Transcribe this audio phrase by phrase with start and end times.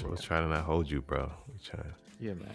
[0.00, 1.30] we'll, we'll try to not hold you, bro.
[1.48, 1.84] We'll try.
[2.20, 2.48] Yeah, man.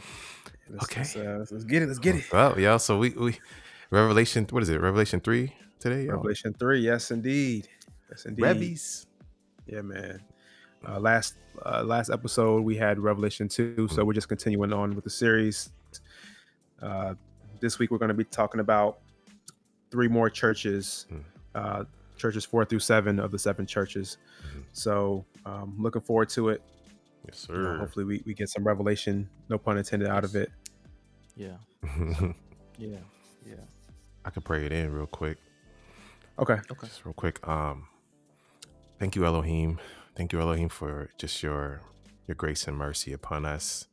[0.69, 0.99] Let's, Okay.
[1.01, 1.87] Let's, uh, let's, get it.
[1.87, 2.25] Let's get it.
[2.31, 2.77] Well, yeah.
[2.77, 3.37] So we we
[3.91, 4.45] Revelation.
[4.49, 4.79] What is it?
[4.81, 6.05] Revelation three today.
[6.05, 6.13] Yo?
[6.13, 6.79] Revelation three.
[6.79, 7.67] Yes, indeed.
[8.09, 8.41] Yes, indeed.
[8.43, 9.07] Revies.
[9.65, 10.21] Yeah, man.
[10.87, 15.03] Uh, last uh, last episode we had Revelation two, so we're just continuing on with
[15.03, 15.69] the series.
[16.81, 17.15] Uh,
[17.59, 18.99] this week we're going to be talking about
[19.89, 21.23] three more churches, Mm.
[21.55, 21.83] uh,
[22.17, 24.17] churches four through seven of the seven churches.
[24.45, 24.63] Mhm.
[24.73, 26.61] So um, looking forward to it.
[27.27, 27.77] Yes, You know, sir.
[27.79, 30.51] hopefully we, we get some revelation, no pun intended, out of it.
[31.35, 31.57] Yeah.
[32.77, 32.99] Yeah.
[33.45, 33.55] Yeah.
[34.25, 35.37] I could pray it in real quick.
[36.39, 36.57] Okay.
[36.71, 36.87] Okay.
[36.87, 37.45] Just real quick.
[37.47, 37.87] Um,
[38.99, 39.79] thank you, Elohim.
[40.15, 41.81] Thank you, Elohim, for just your
[42.27, 43.87] your grace and mercy upon us.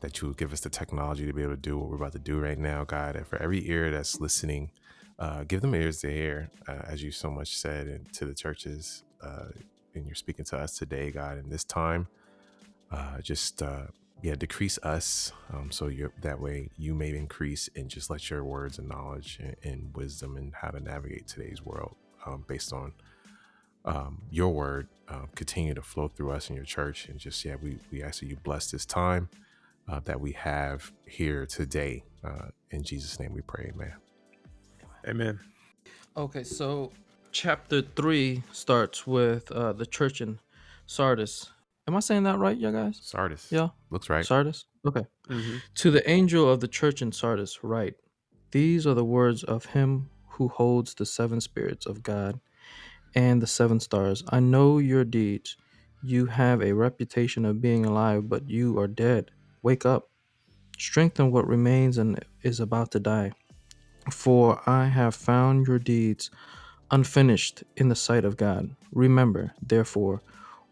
[0.00, 2.12] That you would give us the technology to be able to do what we're about
[2.12, 3.16] to do right now, God.
[3.16, 4.70] And for every ear that's listening,
[5.18, 8.34] uh, give them ears to hear, uh, as you so much said, and to the
[8.34, 9.04] churches.
[9.22, 9.46] Uh,
[9.94, 12.08] and you're speaking to us today, God, in this time.
[12.94, 13.86] Uh, just uh,
[14.22, 18.44] yeah, decrease us, um, so you that way you may increase, and just let your
[18.44, 22.92] words and knowledge and, and wisdom and how to navigate today's world, um, based on
[23.84, 27.56] um, your word, uh, continue to flow through us in your church, and just yeah,
[27.60, 29.28] we we ask that you bless this time
[29.88, 32.04] uh, that we have here today.
[32.22, 33.92] Uh, in Jesus' name, we pray, Amen.
[35.08, 35.40] Amen.
[36.16, 36.92] Okay, so
[37.32, 40.38] chapter three starts with uh, the church in
[40.86, 41.50] Sardis.
[41.86, 42.98] Am I saying that right, you guys?
[43.02, 44.24] Sardis, Yeah, looks right.
[44.24, 44.64] Sardis.
[44.86, 45.06] Okay.
[45.28, 45.60] Mhm.
[45.76, 47.96] To the angel of the church in Sardis, write
[48.52, 52.40] These are the words of him who holds the seven spirits of God
[53.14, 54.22] and the seven stars.
[54.28, 55.56] I know your deeds.
[56.02, 59.30] You have a reputation of being alive, but you are dead.
[59.62, 60.10] Wake up.
[60.78, 63.32] Strengthen what remains and is about to die.
[64.10, 66.30] For I have found your deeds
[66.90, 68.74] unfinished in the sight of God.
[68.92, 70.20] Remember, therefore,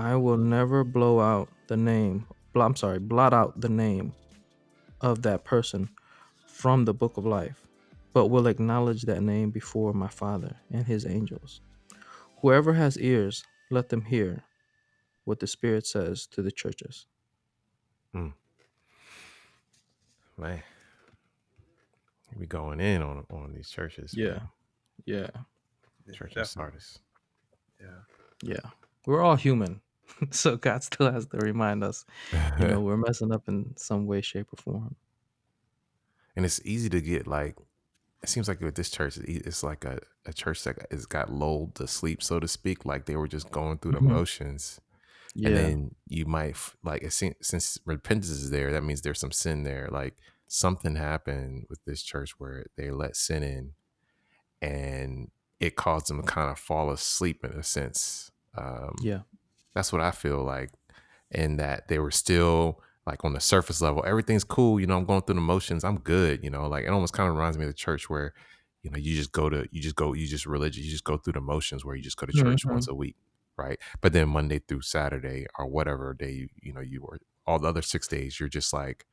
[0.00, 2.26] I will never blow out the name.
[2.54, 4.14] bl- I'm sorry, blot out the name
[5.02, 5.90] of that person
[6.46, 7.66] from the book of life,
[8.14, 11.60] but will acknowledge that name before my Father and his angels.
[12.40, 14.42] Whoever has ears, let them hear
[15.24, 17.06] what the Spirit says to the churches.
[18.14, 18.28] Hmm.
[20.38, 20.62] Man,
[22.38, 24.14] we going in on on these churches.
[24.16, 24.28] Yeah.
[24.28, 24.48] man.
[25.04, 25.30] Yeah.
[26.14, 26.44] Church of Definitely.
[26.46, 26.98] Sardis.
[27.78, 28.00] Yeah.
[28.42, 28.70] Yeah.
[29.06, 29.82] We're all human.
[30.30, 32.04] so God still has to remind us,
[32.58, 34.96] you know, we're messing up in some way, shape, or form.
[36.36, 37.56] and it's easy to get like
[38.22, 41.32] it seems like with this church it- it's like a, a church that has got
[41.32, 44.12] lulled to sleep so to speak like they were just going through the Mhm.
[44.12, 44.80] motions
[45.34, 45.48] Yeah.
[45.48, 49.18] and then you might f- like it seems, since repentance is there that means there's
[49.20, 50.14] some sin there like
[50.48, 53.72] something happened with this church where they let sin in
[54.62, 59.20] and it caused them to kind of fall asleep in a sense um yeah.
[59.74, 60.70] That's what I feel like.
[61.30, 64.80] And that they were still like on the surface level, everything's cool.
[64.80, 65.84] You know, I'm going through the motions.
[65.84, 66.42] I'm good.
[66.44, 68.34] You know, like it almost kind of reminds me of the church where,
[68.82, 71.16] you know, you just go to, you just go, you just religious, you just go
[71.16, 72.72] through the motions where you just go to church Mhm.
[72.72, 73.16] once a week.
[73.56, 73.78] Right.
[74.00, 77.68] But then Monday through Saturday or whatever day, you, you know, you were all the
[77.68, 79.06] other six days, you're just like,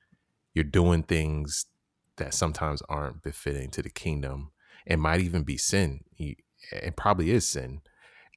[0.54, 1.66] you're doing things
[2.16, 4.52] that sometimes aren't befitting to the kingdom.
[4.86, 6.04] It might even be sin.
[6.16, 6.36] You-
[6.72, 7.82] It probably is sin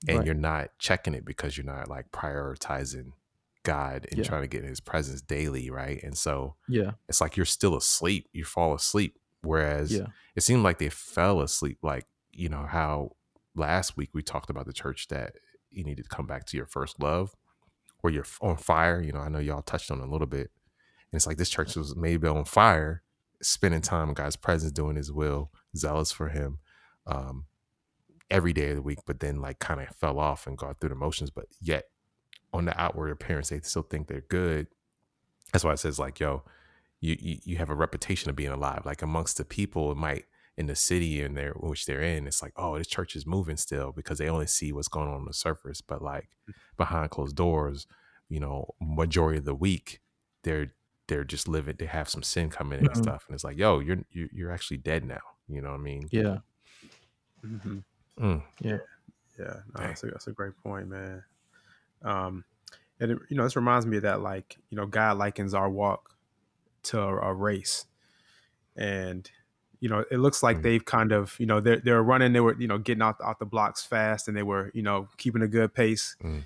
[0.09, 0.27] and Right.
[0.27, 3.12] you're not checking it because you're not like prioritizing
[3.62, 4.25] God and Yeah.
[4.25, 6.03] trying to get in his presence daily, right?
[6.03, 6.93] And so Yeah.
[7.09, 8.28] it's like you're still asleep.
[8.33, 9.19] You fall asleep.
[9.43, 10.07] Whereas Yeah.
[10.34, 13.16] it seemed like they fell asleep, like, you know, how
[13.54, 15.36] last week we talked about the church that
[15.71, 17.34] you needed to come back to your first love
[18.01, 19.01] where you're on fire.
[19.03, 20.51] You know, I know y'all touched on it a little bit.
[21.13, 23.03] And it's like this church was maybe on fire,
[23.42, 26.60] spending time in God's presence, doing his will, zealous for him.
[27.07, 27.47] Um,
[28.30, 30.91] every day of the week, but then like kind of fell off and got through
[30.91, 31.30] the motions.
[31.30, 31.84] But yet,
[32.53, 34.68] on the outward appearance, they still think they're good.
[35.53, 36.44] That's why it says like, yo,
[37.00, 38.82] you you, you have a reputation of being alive.
[38.84, 42.42] Like amongst the people, it might in the city and there which they're in, it's
[42.42, 45.24] like, oh, this church is moving still because they only see what's going on on
[45.24, 45.80] the surface.
[45.80, 46.28] But like
[46.77, 47.86] behind closed doors,
[48.28, 50.00] you know, majority of the week,
[50.44, 50.74] they're
[51.09, 51.77] they're just living.
[51.78, 54.53] They have some sin coming in and stuff, and it's like, yo, you're you're, you're
[54.53, 55.21] actually dead now.
[55.48, 56.09] You know what I mean?
[56.10, 56.38] Yeah.
[57.44, 57.84] Mhm.
[58.21, 58.43] Mm.
[58.61, 58.78] Yeah,
[59.39, 59.47] yeah.
[59.75, 61.25] no, that's a, that's a great point, man.
[62.03, 62.45] Um,
[63.01, 65.71] And it, you know, this reminds me of that like, you know, God likens our
[65.71, 66.15] walk
[66.84, 67.87] to a, a race.
[68.77, 69.31] And
[69.81, 70.63] you know, it looks like Mm.
[70.63, 73.39] they've kind of, you know, they're they're running, they were, you know, getting out out
[73.39, 76.16] the blocks fast and they were, you know, keeping a good pace.
[76.23, 76.45] Mm.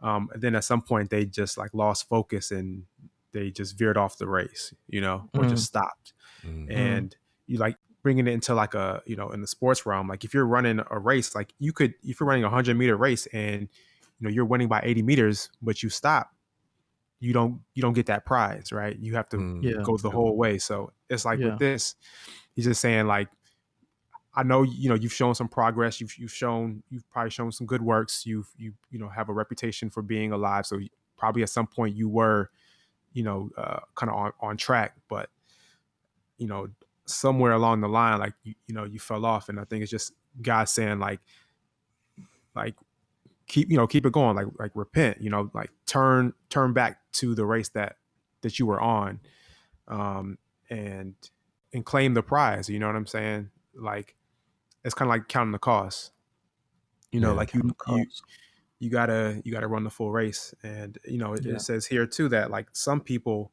[0.00, 2.84] Um, and then at some point they just like lost focus and
[3.32, 5.48] they just veered off the race, you know, or Mm.
[5.50, 6.12] just stopped.
[6.46, 6.70] Mm.
[6.70, 7.16] And
[7.48, 7.76] you like
[8.06, 10.80] bringing it into like a, you know, in the sports realm, like if you're running
[10.92, 14.30] a race, like you could, if you're running a hundred meter race and you know
[14.30, 16.30] you're winning by 80 meters, but you stop,
[17.18, 18.96] you don't you don't get that prize, right?
[18.96, 19.60] You have to Mm.
[19.60, 19.82] Yeah.
[19.82, 20.58] go the whole way.
[20.58, 21.46] So it's like Yeah.
[21.46, 21.96] with this,
[22.54, 23.26] he's just saying like,
[24.36, 26.00] I know you know you've shown some progress.
[26.00, 28.24] You've you've shown you've probably shown some good works.
[28.24, 30.64] You've you you know have a reputation for being alive.
[30.64, 30.78] So
[31.16, 32.50] probably at some point you were,
[33.12, 35.28] you know, uh, kind of on on track, but
[36.38, 36.68] you know
[37.06, 39.48] somewhere along the line, like you you know you fell off.
[39.48, 40.12] And I think it's just
[40.42, 41.20] God saying like,
[42.54, 42.74] like
[43.46, 46.98] keep you know keep it going like like repent you know like turn turn back
[47.12, 47.96] to the race that
[48.40, 49.20] that you were on
[49.86, 50.36] um
[50.68, 51.14] and
[51.72, 54.16] and claim the prize you know what i'm saying like
[54.84, 56.10] it's kind of like counting the cost
[57.12, 57.36] you know Yeah.
[57.36, 58.04] like you, you
[58.80, 61.54] you gotta you gotta run the full race and you know it, Yeah.
[61.54, 63.52] it says here too that like some people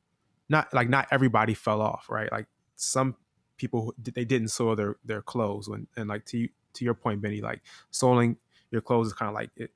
[0.50, 3.16] not like not everybody fell off right like some
[3.58, 7.40] people they didn't soil their their clothes when and like to to your point benny
[7.42, 7.62] like
[7.92, 8.36] soiling
[8.72, 9.72] your clothes is kind of like it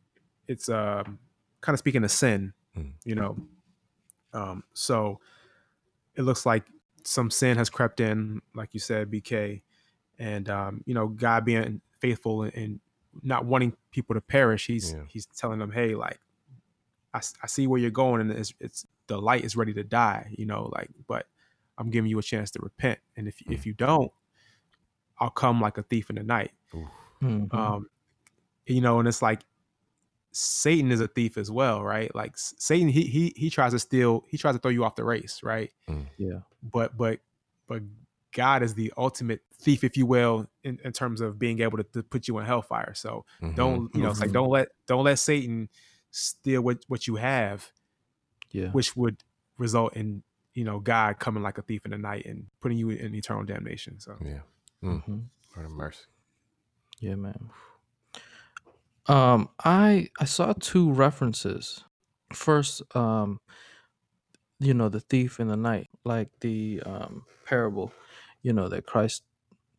[0.48, 1.20] it's um
[1.62, 2.92] kind of speaking of sin Mm.
[3.06, 3.36] you know
[4.34, 5.20] um so
[6.16, 6.64] it looks like
[7.04, 9.62] some sin has crept in like you said bk
[10.20, 12.80] and um you know god being faithful and, and
[13.24, 15.02] not wanting people to perish he's Yeah.
[15.08, 16.20] he's telling them hey like
[17.14, 20.28] I, I see where you're going and it's, it's the light is ready to die
[20.38, 21.26] you know like but
[21.78, 24.12] i'm giving you a chance to repent and if if you don't
[25.20, 26.52] i'll come like a thief in the night
[27.22, 27.54] Mhm.
[27.54, 27.88] um
[28.66, 29.42] you know and it's like
[30.32, 34.24] satan is a thief as well right like satan he he he tries to steal
[34.28, 35.72] he tries to throw you off the race right
[36.18, 36.40] yeah.
[36.62, 37.20] but but
[37.68, 37.82] but
[38.34, 41.84] god is the ultimate thief if you will in, in terms of being able to,
[41.86, 43.56] to put you in hellfire so Mhm.
[43.56, 44.34] don't you know it's like Mhm.
[44.34, 45.70] don't let don't let satan
[46.12, 47.72] steal what what you have
[48.52, 48.70] Yeah.
[48.72, 49.24] which would
[49.58, 50.24] result in
[50.58, 53.44] you know god coming like a thief in the night and putting you in eternal
[53.44, 54.42] damnation so Yeah.
[54.84, 55.28] Mhm.
[55.56, 56.06] Lord of mercy.
[57.00, 57.50] Yeah, man.
[59.06, 61.84] Um, I I saw two references.
[62.34, 63.40] First, um,
[64.60, 67.94] you know, the thief in the night, like the um parable,
[68.42, 69.24] you know, that Christ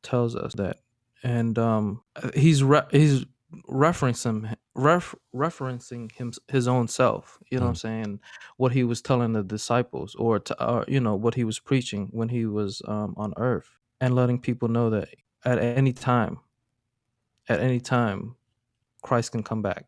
[0.03, 0.77] tells us that,
[1.23, 2.03] and um,
[2.35, 3.27] he's re- he's
[3.69, 7.39] referencing ref- referencing him his own self.
[7.51, 8.21] You know what I'm saying?
[8.57, 12.09] What he was telling the disciples, or to, or you know, what he was preaching
[12.13, 13.69] when he was um on earth,
[14.01, 15.09] and letting people know that
[15.45, 16.39] at any time,
[17.49, 18.35] at any time,
[19.03, 19.87] Christ can come back.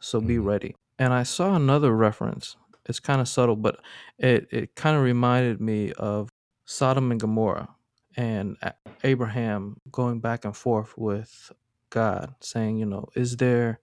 [0.00, 0.44] So be Mhm.
[0.44, 0.76] ready.
[0.98, 2.56] And I saw another reference.
[2.86, 3.80] It's kind of subtle, but
[4.18, 6.30] it, it kind of reminded me of
[6.64, 7.68] Sodom and Gomorrah
[8.16, 8.56] and
[9.04, 11.52] Abraham going back and forth with
[11.90, 13.80] God, saying, you know, is there,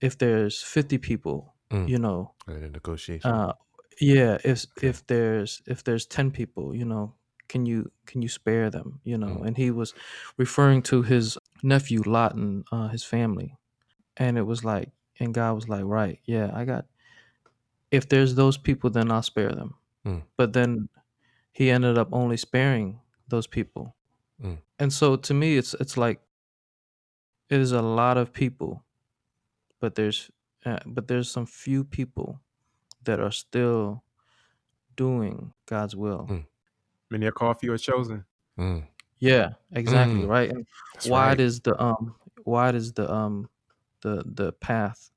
[0.00, 1.88] if there's 50 people, Mm.
[1.88, 3.30] you know, the negotiation.
[3.30, 3.52] uh,
[4.00, 4.88] yeah, if Okay.
[4.88, 7.14] if there's if there's ten people, you know,
[7.48, 9.00] can you can you spare them?
[9.04, 9.46] You know, Mm.
[9.46, 9.94] and he was
[10.36, 13.56] referring to his nephew Lot and uh, his family,
[14.16, 16.86] and it was like, and God was like, right, yeah, I got.
[17.90, 19.74] If there's those people, then I'll spare them.
[20.04, 20.22] Mm.
[20.36, 20.88] But then
[21.52, 23.94] he ended up only sparing those people,
[24.42, 24.58] Mm.
[24.78, 26.20] and so to me, it's it's like
[27.54, 28.84] it is a lot of people,
[29.80, 30.30] but there's
[30.66, 32.40] uh, but there's some few people
[33.04, 34.04] that are still
[34.96, 36.26] doing God's will.
[36.28, 36.46] Mm.
[37.10, 38.24] many are called few are chosen
[38.58, 38.86] Mm.
[39.18, 40.28] Yeah, exactly, Mm.
[40.28, 40.50] right.
[40.50, 41.40] And That's wide right.
[41.40, 43.48] is the um wide is the um
[44.02, 45.10] the the path,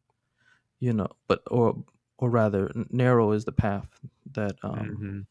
[0.79, 1.83] you know, but or
[2.19, 3.99] or rather narrow is the path
[4.33, 5.27] that um Mhm,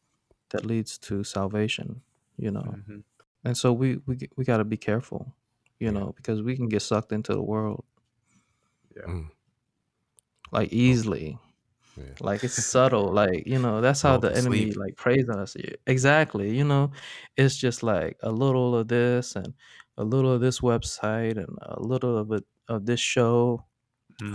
[0.51, 2.03] that leads to salvation,
[2.37, 2.79] you know.
[2.87, 3.03] mhm.
[3.45, 5.35] And so we we we got to be careful,
[5.79, 7.85] you know, because we can get sucked into the world
[9.07, 9.29] Mm.
[10.51, 11.37] like easily.
[11.97, 12.13] Yeah.
[12.21, 14.77] like it's subtle like you know that's how the enemy asleep.
[14.77, 15.55] like preys on us
[15.87, 16.91] exactly you know
[17.37, 19.51] it's just like a little of this and
[19.97, 23.65] a little of this website and a little of it of this show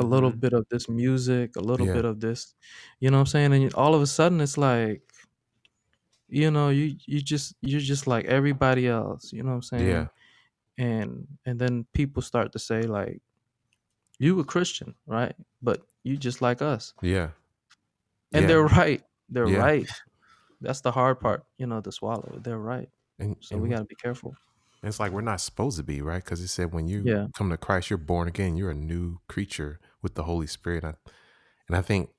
[0.01, 0.41] a little Mhm.
[0.41, 1.95] bit of this music a little Yeah.
[1.95, 2.55] bit of this
[3.01, 5.03] you know what i'm saying and all of a sudden it's like
[6.29, 9.87] you know you you just you're just like everybody else you know what i'm saying
[9.89, 10.07] Yeah.
[10.79, 13.21] And and then people start to say like
[14.19, 17.31] you a christian right but you just like us Yeah.
[18.33, 18.47] and yeah.
[18.49, 19.03] they're right.
[19.29, 19.59] They're Yeah.
[19.59, 19.89] right.
[20.61, 22.39] That's the hard part, you know, to swallow.
[22.43, 22.89] They're right.
[23.19, 24.35] And, So and we got to be careful.
[24.83, 26.23] it's like we're not supposed to be, right?
[26.25, 27.27] Because it said when you Yeah.
[27.35, 28.57] come to Christ, you're born again.
[28.57, 30.85] You're a new creature with the Holy Spirit.
[30.85, 30.95] I,
[31.69, 32.11] and I think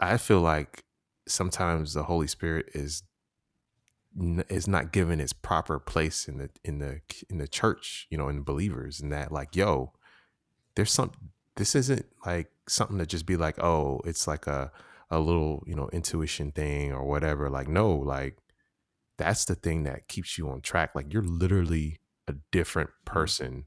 [0.00, 0.84] i feel like
[1.26, 3.02] sometimes the Holy Spirit is
[4.48, 8.28] is not given its proper place in the in the in the church, you know,
[8.28, 9.92] in believers, and that like, yo,
[10.74, 11.12] there's some.
[11.56, 14.72] This isn't like something to just be like, oh, it's like a
[15.10, 17.50] a little you know intuition thing or whatever.
[17.50, 18.38] Like, no, like
[19.16, 20.94] that's the thing that keeps you on track.
[20.94, 23.14] Like, you're literally a different mm-hmm.
[23.14, 23.64] person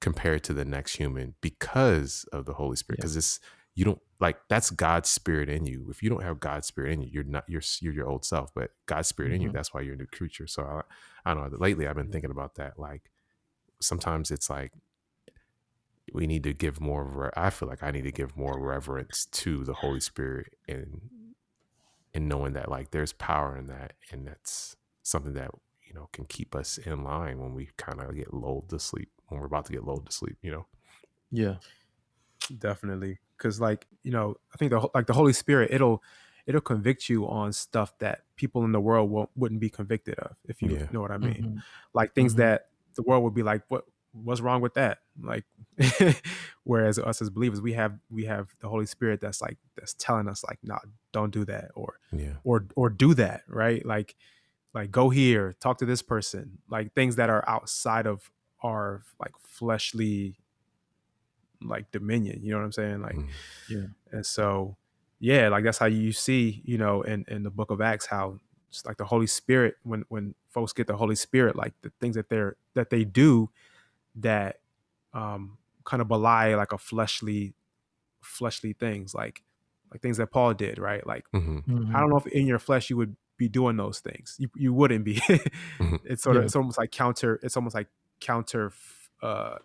[0.00, 2.98] compared to the next human because of the Holy Spirit.
[2.98, 3.02] Yeah.
[3.02, 3.40] Because it's
[3.78, 5.86] you don't like that's God's spirit in you.
[5.88, 8.52] If you don't have God's spirit in you, you're not you're you're your old self.
[8.52, 9.52] But God's spirit in you, Mhm.
[9.52, 10.48] that's why you're a new creature.
[10.48, 10.82] So I,
[11.30, 11.58] I don't know.
[11.58, 12.76] Lately, I've been thinking about that.
[12.76, 13.12] Like
[13.80, 14.72] sometimes it's like
[16.12, 17.04] we need to give more.
[17.04, 21.00] Re- I feel like I need to give more reverence to the Holy Spirit and
[22.12, 25.52] and knowing that like there's power in that, and that's something that
[25.86, 29.10] you know can keep us in line when we kind of get lulled to sleep
[29.28, 30.36] when we're about to get lulled to sleep.
[30.42, 30.66] You know.
[31.30, 31.58] Yeah.
[32.58, 36.02] definitely because like you know i think the like the holy spirit it'll
[36.46, 40.36] it'll convict you on stuff that people in the world won't, wouldn't be convicted of
[40.44, 40.86] if you Yeah.
[40.92, 41.62] know what i mean Mhm.
[41.94, 42.38] like things Mhm.
[42.38, 45.44] that the world would be like what what's wrong with that like
[46.64, 50.28] whereas us as believers we have we have the holy spirit that's like that's telling
[50.28, 50.78] us like nah
[51.12, 52.34] don't do that or Yeah.
[52.44, 54.16] or or do that right like
[54.74, 58.30] like go here talk to this person like things that are outside of
[58.62, 60.38] our like fleshly
[61.62, 63.28] like dominion you know what i'm saying like Mm.
[64.12, 64.76] and so
[65.20, 68.38] yeah like that's how you see you know in in the book of acts how
[68.68, 72.14] it's like the holy spirit when when folks get the holy spirit like the things
[72.16, 73.50] that they're that they do
[74.14, 74.60] that
[75.14, 77.54] um kind of belie like a fleshly
[78.22, 79.42] fleshly things like
[79.90, 81.94] like things that paul did right like hmm Mhm.
[81.94, 84.34] I don't know if in your flesh you would be doing those things.
[84.38, 85.20] You you wouldn't be.
[86.04, 86.46] it's sort of Yeah.
[86.46, 87.38] it's almost like counter.
[87.42, 87.86] It's almost like
[88.20, 88.72] counter
[89.22, 89.58] uh,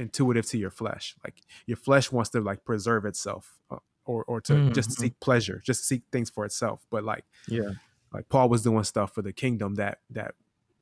[0.00, 1.14] intuitive to your flesh.
[1.24, 4.98] Like your flesh wants to like preserve itself uh, or or to just Mhm.
[5.00, 6.86] seek pleasure, just seek things for itself.
[6.90, 7.70] But like Yeah.
[8.12, 10.34] like Paul was doing stuff for the kingdom that that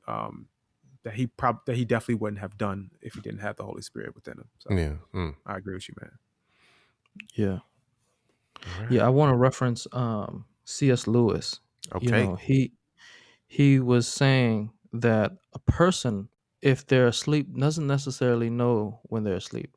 [0.06, 0.48] um
[1.02, 3.82] that he prob that he definitely wouldn't have done if he didn't have the Holy
[3.82, 4.48] Spirit within him.
[4.58, 4.94] So Yeah.
[5.12, 5.34] Mm.
[5.46, 6.12] I agree with you, man.
[7.34, 7.58] Yeah.
[8.66, 8.90] All right.
[8.90, 9.06] Yeah.
[9.06, 11.06] I want to reference um, C.S.
[11.06, 11.60] Lewis.
[11.94, 12.06] Okay.
[12.06, 12.72] You know, he
[13.46, 16.28] he was saying that a person,
[16.62, 19.76] if they're asleep, doesn't necessarily know when they're asleep,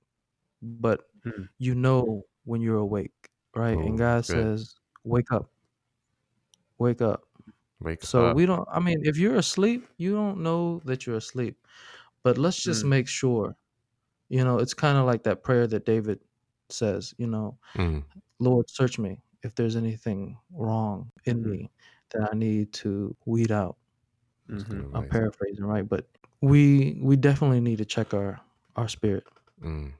[0.62, 1.44] but Hmm.
[1.60, 3.80] you know when you're awake, right?
[3.80, 4.52] Oh, and God good.
[4.52, 5.52] says, "Wake up,
[6.78, 7.24] wake up."
[7.82, 8.32] Wake So up.
[8.32, 8.68] we don't.
[8.72, 11.68] I mean, if you're asleep, you don't know that you're asleep.
[12.24, 12.86] But let's just Mm.
[12.86, 13.56] make sure.
[14.30, 16.20] You know, it's kind of like that prayer that David
[16.70, 17.14] says.
[17.20, 18.06] You know, Mm.
[18.40, 21.52] Lord, search me if there's anything wrong in Mhm.
[21.52, 21.72] me
[22.12, 23.78] that I need to weed out.
[24.50, 24.86] Mhm.
[24.94, 25.88] I'm paraphrasing, right?
[25.88, 26.08] But
[26.42, 28.40] we we definitely need to check our
[28.76, 29.24] our spirit.
[29.64, 29.94] Mm.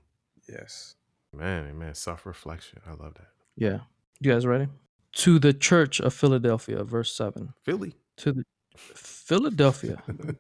[0.50, 0.96] Yes.
[1.34, 2.82] Man, man, self reflection.
[2.86, 3.28] I love that.
[3.56, 3.80] Yeah.
[4.20, 4.68] You guys ready?
[5.14, 7.54] To the church of Philadelphia, verse seven.
[7.64, 7.96] Philly.
[8.18, 8.44] To the
[8.76, 10.02] Philadelphia.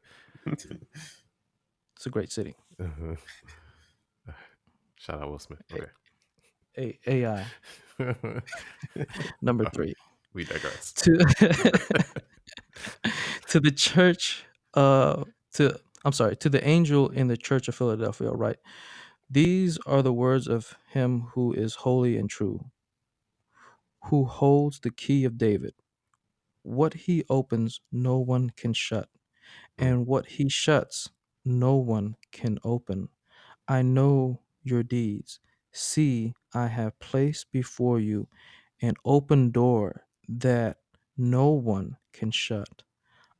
[1.95, 2.55] It's a great city.
[2.79, 3.15] Uh-huh.
[4.97, 5.61] Shout out Will Smith.
[5.69, 5.81] Hey.
[6.77, 6.97] Okay.
[7.05, 7.45] A- AI
[9.43, 9.93] number three.
[10.33, 10.93] we digress.
[10.93, 11.17] To
[13.49, 14.43] to the church.
[14.73, 16.35] Uh, to I'm sorry.
[16.37, 18.31] To the angel in the church of Philadelphia.
[18.31, 18.57] Right.
[19.29, 22.65] These are the words of him who is holy and true,
[24.05, 25.73] who holds the key of David.
[26.63, 29.09] What he opens, no one can shut,
[29.77, 31.09] and what he shuts,
[31.45, 33.09] no one can open.
[33.67, 35.39] I know your deeds.
[35.71, 38.27] See, I have placed before you
[38.81, 40.77] an open door that
[41.17, 42.83] no one can shut.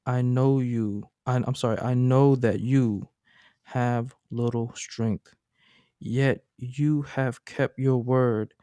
[0.06, 1.10] I know you.
[1.26, 1.80] I, I'm sorry.
[1.80, 3.10] I know that you
[3.64, 5.34] have little strength,
[6.00, 8.54] yet you have kept your word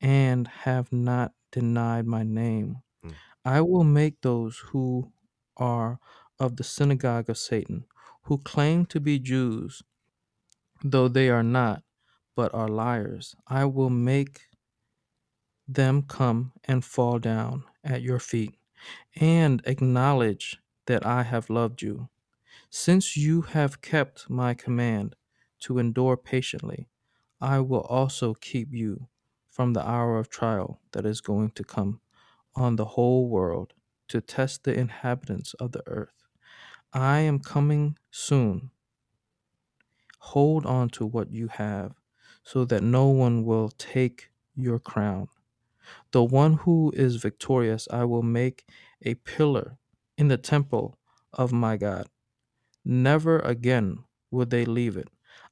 [0.00, 2.82] and have not denied my name.
[3.04, 3.14] Mm.
[3.44, 5.12] I will make those who
[5.56, 5.98] are
[6.38, 7.84] of the synagogue of Satan,
[8.22, 9.82] who claim to be Jews,
[10.82, 11.82] though they are not,
[12.36, 13.34] but are liars.
[13.46, 14.42] I will make
[15.66, 18.54] them come and fall down at your feet
[19.16, 22.08] and acknowledge that I have loved you.
[22.70, 25.14] Since you have kept my command
[25.60, 26.88] to endure patiently,
[27.40, 29.08] I will also keep you
[29.50, 32.00] from the hour of trial that is going to come
[32.56, 33.74] on the whole world
[34.08, 36.24] to test the inhabitants of the earth.
[36.92, 38.70] I am coming soon.
[40.20, 41.92] Hold on to what you have
[42.42, 45.28] so that no one will take your crown.
[46.12, 48.64] The one who is victorious, I will make
[49.02, 49.76] a pillar
[50.18, 50.98] in the temple
[51.32, 52.08] of my God.
[52.84, 55.08] Never again will they leave it.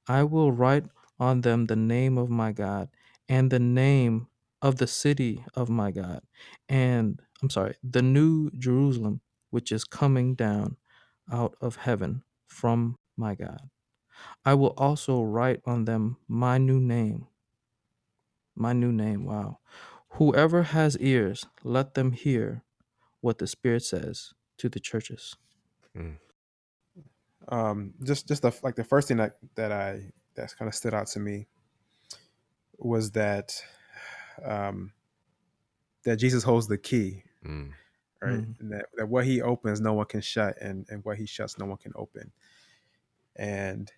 [0.09, 0.87] I will write
[1.19, 2.91] on them the name of my God
[3.29, 4.29] and the name
[4.63, 6.23] of the city of my God,
[6.69, 9.21] and I'm sorry, the new Jerusalem,
[9.51, 10.77] which is coming down
[11.31, 13.71] out of heaven from my God.
[14.45, 17.29] I will also write on them my new name.
[18.57, 19.59] My new name, wow.
[20.13, 22.65] Whoever has ears, let them hear
[23.21, 25.37] what the Spirit says to the churches.
[25.97, 26.17] Mm.
[27.49, 30.93] um, just just the, like the first thing that that I that's kind of stood
[30.95, 31.47] out to me
[32.79, 33.59] was that
[34.45, 34.93] um,
[36.05, 37.73] that Jesus holds the key, Mm.
[38.21, 38.45] right?
[38.61, 41.59] And that, that what he opens, no one can shut, and and what he shuts,
[41.59, 42.33] no one can open.
[43.37, 43.91] And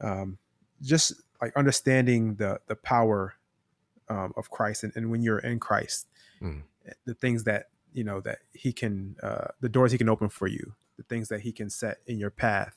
[0.00, 0.38] um,
[0.82, 3.34] just like understanding the the power
[4.08, 6.08] um, of Christ, and, and when you're in Christ,
[6.42, 6.62] Mm.
[7.04, 10.46] the things that you know that he can, uh, the doors he can open for
[10.46, 12.76] you, the things that he can set in your path,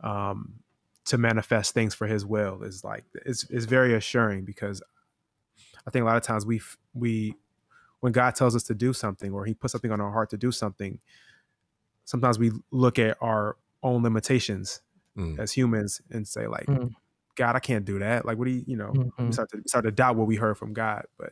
[0.00, 0.54] um,
[1.06, 4.82] to manifest things for his will is like it's it's very assuring because
[5.86, 6.60] I think a lot of times we
[6.94, 7.34] we
[8.00, 10.36] when God tells us to do something or he puts something on our heart to
[10.36, 11.00] do something,
[12.04, 14.82] sometimes we look at our own limitations
[15.16, 15.36] Mm.
[15.36, 16.92] as humans and say like, Mm.
[17.34, 18.24] God, I can't do that.
[18.24, 19.32] Like, what do you, you know, we Mhm.
[19.32, 21.30] start to we start to doubt what we heard from God, but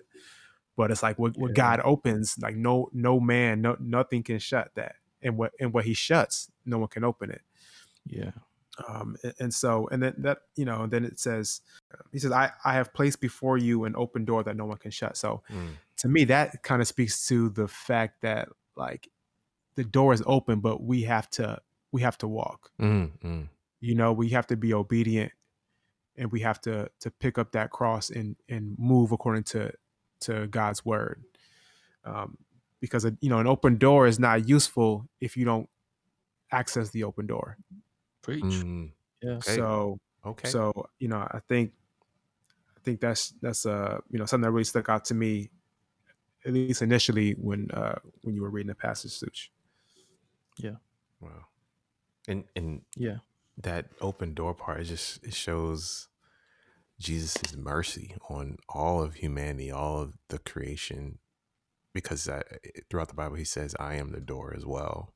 [0.76, 1.54] but it's like what, what.
[1.54, 5.84] God opens, like no no man, no nothing can shut that, and what and what
[5.84, 7.42] He shuts, no one can open it.
[8.08, 8.30] Yeah.
[8.88, 11.60] um, and, and so and then that you know and then it says
[12.12, 14.90] he says I, I have placed before you an open door that no one can
[14.90, 15.70] shut so Mm.
[15.98, 19.08] to me that kind of speaks to the fact that like
[19.76, 21.58] the door is open but we have to
[21.90, 23.10] we have to walk Mm.
[23.24, 23.48] Mm.
[23.80, 25.32] you know we have to be obedient
[26.18, 29.72] and we have to to pick up that cross and and move according to
[30.26, 31.22] to god's word
[32.04, 32.36] um,
[32.80, 35.68] because a, you know an open door is not useful if you don't
[36.52, 37.56] access the open door
[38.22, 38.42] Preach.
[38.42, 38.90] Mm.
[39.22, 39.34] Yeah.
[39.34, 39.54] Okay.
[39.54, 40.48] so Okay.
[40.48, 41.72] So you know, I think
[42.76, 45.50] I think that's that's uh you know something that really stuck out to me,
[46.44, 49.52] at least initially when uh when you were reading the passage, Such.
[50.58, 50.76] Yeah.
[51.20, 51.46] Wow.
[52.26, 53.18] And and Yeah.
[53.58, 56.08] that open door part it just it shows
[56.98, 61.18] jesus' mercy on all of humanity all of the creation
[61.94, 62.28] because
[62.90, 65.14] throughout the bible he says i am the door as well.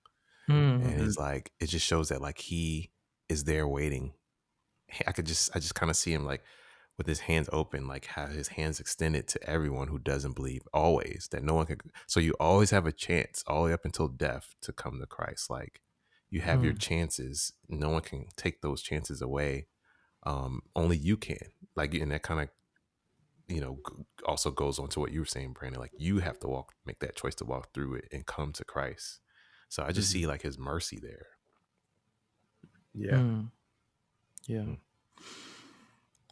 [0.48, 0.84] Mhm.
[0.84, 2.90] and it's like it just shows that like he
[3.28, 4.12] is there waiting.
[5.06, 6.42] I could just i just kind of see him like
[6.98, 11.28] with his hands open like how his hands extended to everyone who doesn't believe always
[11.30, 14.08] that no one can so you always have a chance all the way up until
[14.08, 15.48] death to come to christ.
[15.50, 15.80] Like
[16.30, 16.80] you have your Mm.
[16.80, 17.52] chances.
[17.68, 19.68] No one can take those chances away.
[20.24, 21.38] Um only you can
[21.80, 22.48] like and that kind of
[23.48, 23.78] you know
[24.26, 27.00] also goes on to what you were saying brandon like you have to walk make
[27.00, 29.20] that choice to walk through it and come to christ
[29.68, 30.12] so i just Mhm.
[30.12, 31.26] see like his mercy there
[32.94, 33.16] Yeah.
[33.18, 33.50] Mm.
[34.46, 34.60] Yeah.
[34.62, 34.78] Mm.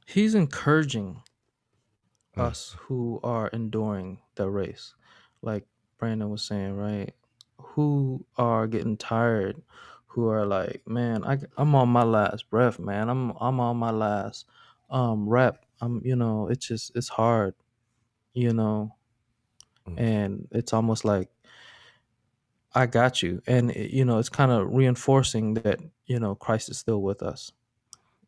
[0.07, 1.23] He's encouraging
[2.37, 2.43] Mm.
[2.49, 4.95] us who are enduring the race.
[5.43, 5.67] Like
[5.99, 7.13] Brandon was saying, right?
[7.59, 9.63] Who are getting tired,
[10.09, 13.09] who are like, man, I, I'm on my last breath, man.
[13.09, 14.47] I'm I'm on my last
[14.91, 15.65] um rep.
[15.81, 17.55] I'm you know, it's just it's hard,
[18.35, 18.95] you know,
[19.89, 19.99] Mm.
[20.01, 21.31] and it's almost like
[22.75, 23.43] I got you.
[23.47, 27.23] And it- you know, it's kind of reinforcing that, you know, Christ is still with
[27.23, 27.53] us.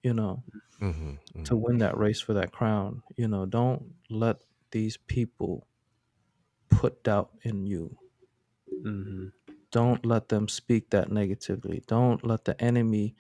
[0.03, 0.43] You know,
[0.79, 3.03] hmm to win that race for that crown.
[3.17, 4.39] You know, don't let
[4.73, 5.67] these people
[6.71, 7.97] put doubt in you.
[8.83, 9.29] hmm
[9.73, 11.83] Don't let them speak that negatively.
[11.87, 13.15] Don't let the enemy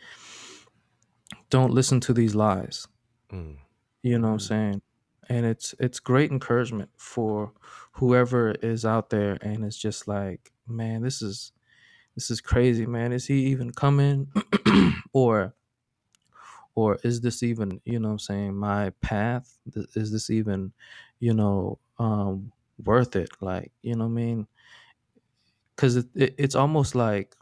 [1.50, 2.86] don't listen to these lies.
[3.32, 3.58] Mm
[4.02, 4.82] You know what I'm saying?
[5.28, 7.52] And it's it's great encouragement for
[7.94, 11.52] whoever is out there and it's just like, man, this is
[12.16, 13.12] this is crazy, man.
[13.12, 14.32] Is he even coming?
[15.14, 15.54] or
[16.74, 20.72] or is this even you know what i'm saying my path Th- is this even
[21.20, 22.52] you know um
[22.84, 24.46] worth it like you know what i mean
[25.76, 27.36] because it, it, it's almost like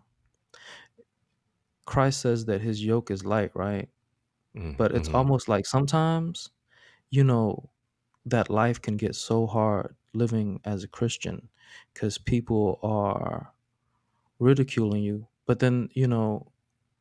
[1.86, 3.88] christ says that his yoke is light right
[4.58, 5.14] mm, but it's mhm.
[5.14, 6.50] almost like sometimes
[7.10, 7.70] you know
[8.26, 11.48] that life can get so hard living as a christian
[11.94, 13.54] because people are
[14.38, 16.52] ridiculing you but then you know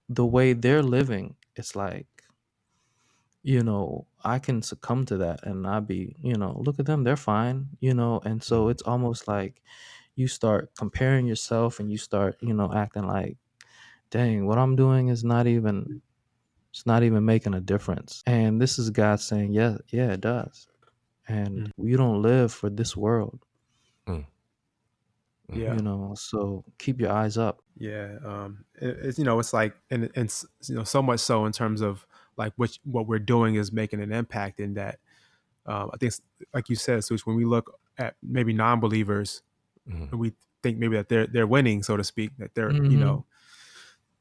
[0.10, 2.24] the way they're living it's like
[3.44, 7.04] you know, I can succumb to that and I'd be, you know, look at them,
[7.04, 8.70] they're fine, you know, and so Mm.
[8.70, 9.62] it's almost like
[10.16, 13.38] you start comparing yourself and you start, you know, acting like,
[14.12, 16.02] dang, what I'm doing is not even
[16.78, 18.22] it's not even making a difference.
[18.28, 20.68] And this is God saying, Yeah, yeah, it does.
[21.28, 23.40] And you don't live for this world,
[25.54, 25.76] Yeah.
[25.76, 27.62] you know, so keep your eyes up.
[27.78, 28.18] Yeah.
[28.24, 30.34] Um, it, it's you know it's like and and
[30.68, 32.06] you know so much so in terms of
[32.38, 35.00] like what what we're doing is making an impact in that
[35.66, 36.14] um, I think,
[36.54, 39.42] like you said, Such, when we look at maybe non-believers
[39.90, 40.12] Mhm.
[40.12, 43.00] and we think maybe that they're they're winning, so to speak, that they're you Mhm.
[43.00, 43.26] know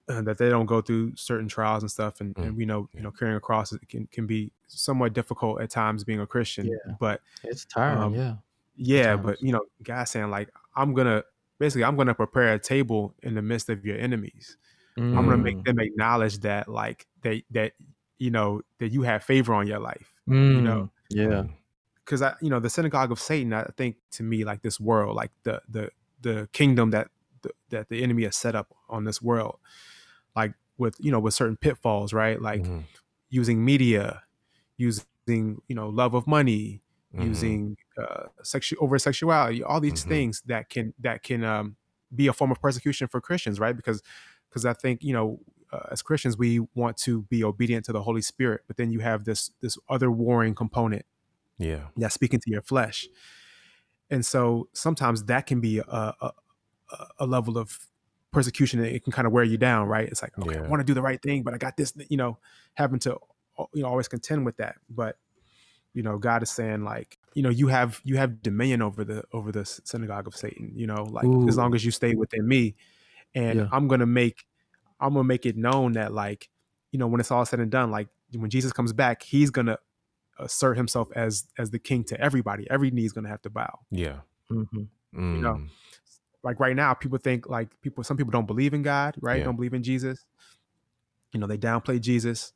[0.08, 2.88] uh, that they don't go through certain trials and stuff, and, Mm, and we know
[2.94, 6.26] you know carrying a cross it can can be somewhat difficult at times being a
[6.26, 6.94] Christian, Yeah.
[7.00, 8.36] but It's tiring, Um, yeah.
[8.76, 11.24] yeah, but you know, god saying like I'm gonna
[11.58, 14.56] basically I'm gonna prepare a table in the midst of your enemies.
[14.98, 15.64] I'm gonna make Mm.
[15.64, 17.72] them acknowledge that like they that
[18.18, 20.14] you know that you have favor on your life.
[20.26, 20.90] You know, Mm.
[21.10, 21.24] Yeah.
[21.26, 21.52] Mm.
[22.04, 23.52] because I you know the synagogue of Satan.
[23.52, 25.90] I think to me like this world, like the the
[26.22, 27.10] the kingdom that
[27.42, 29.58] the, that the enemy has set up on this world,
[30.78, 32.40] with you know with certain pitfalls, right?
[32.40, 32.84] Like Mhm.
[33.30, 34.22] using media,
[34.76, 36.82] using you know love of money,
[37.14, 37.24] Mhm.
[37.24, 40.08] using uh, sexual over sexuality, all these Mhm.
[40.08, 41.76] things that can that can um,
[42.14, 43.76] be a form of persecution for Christians, right?
[43.76, 44.02] Because
[44.48, 45.40] because I think you know
[45.72, 49.00] uh, as Christians we want to be obedient to the Holy Spirit, but then you
[49.00, 51.04] have this this other warring component
[51.58, 51.88] Yeah.
[51.96, 53.08] that's speaking to your flesh,
[54.10, 55.84] and so sometimes that can be a,
[56.20, 56.32] a-
[57.18, 57.80] a level of
[58.36, 60.06] persecution it can kind of wear you down, right?
[60.08, 62.16] It's like okay, I want to do the right thing, but I got this, you
[62.16, 62.38] know,
[62.74, 63.18] having to
[63.72, 65.16] you know always contend with that, but
[65.94, 69.24] you know god is saying like you know you have you have dominion over the
[69.32, 72.74] over the synagogue of satan you know like as long as you stay within me
[73.34, 73.68] and Yeah.
[73.72, 74.44] i'm gonna make
[75.00, 76.50] i'm gonna make it known that like
[76.92, 79.78] you know when it's all said and done like when jesus comes back he's gonna
[80.38, 84.18] assert himself as as the king to everybody every knee's gonna have to bow Yeah.
[84.50, 84.88] Mhm.
[85.14, 85.68] You know, Mm.
[86.46, 89.44] Like right now people think like people some people don't believe in god right Yeah.
[89.44, 90.24] don't believe in jesus
[91.32, 92.52] you know they downplay jesus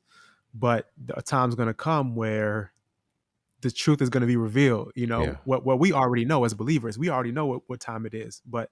[0.54, 2.72] but a time's gonna come where
[3.62, 5.34] the truth is going to be revealed you know Yeah.
[5.44, 8.40] what what we already know as believers we already know what, what time it is
[8.46, 8.70] but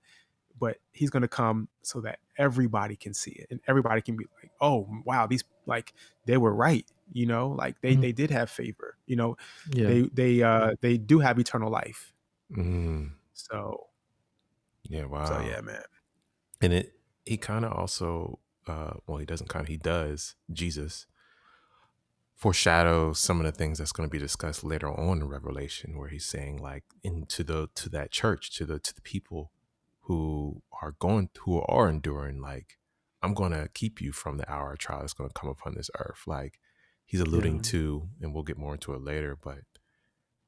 [0.59, 4.25] but he's going to come so that everybody can see it and everybody can be
[4.43, 5.93] like oh wow these like
[6.25, 8.01] they were right you know like they Mhm.
[8.01, 9.37] they did have favor you know
[9.73, 9.89] Yeah.
[9.89, 12.15] they they uh they do have eternal life
[12.57, 13.11] Mm.
[13.35, 13.88] so
[14.89, 15.05] Yeah.
[15.07, 15.25] Wow.
[15.27, 15.83] so yeah man
[16.61, 21.07] And it he kind of also uh well he doesn't kind of he does Jesus
[22.35, 26.09] foreshadows some of the things that's going to be discussed later on in Revelation where
[26.09, 29.51] he's saying like into the to that church to the to the people
[30.03, 32.79] who are going who are enduring like
[33.23, 35.75] I'm going to keep you from the hour of trial that's going to come upon
[35.75, 36.61] this earth like
[37.05, 37.63] he's alluding Yeah.
[37.63, 39.59] to and we'll get more into it later but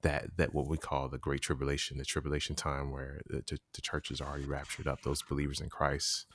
[0.03, 3.81] that that what we call the great tribulation the tribulation time where the, the, the
[3.81, 6.27] church is already raptured up those believers in christ.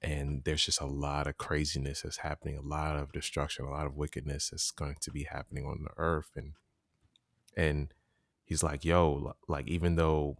[0.00, 3.86] And there's just a lot of craziness that's happening a lot of destruction a lot
[3.86, 6.30] of wickedness that's going to be happening on the earth.
[6.36, 6.52] And
[7.56, 7.92] and
[8.44, 10.38] he's like yo like even though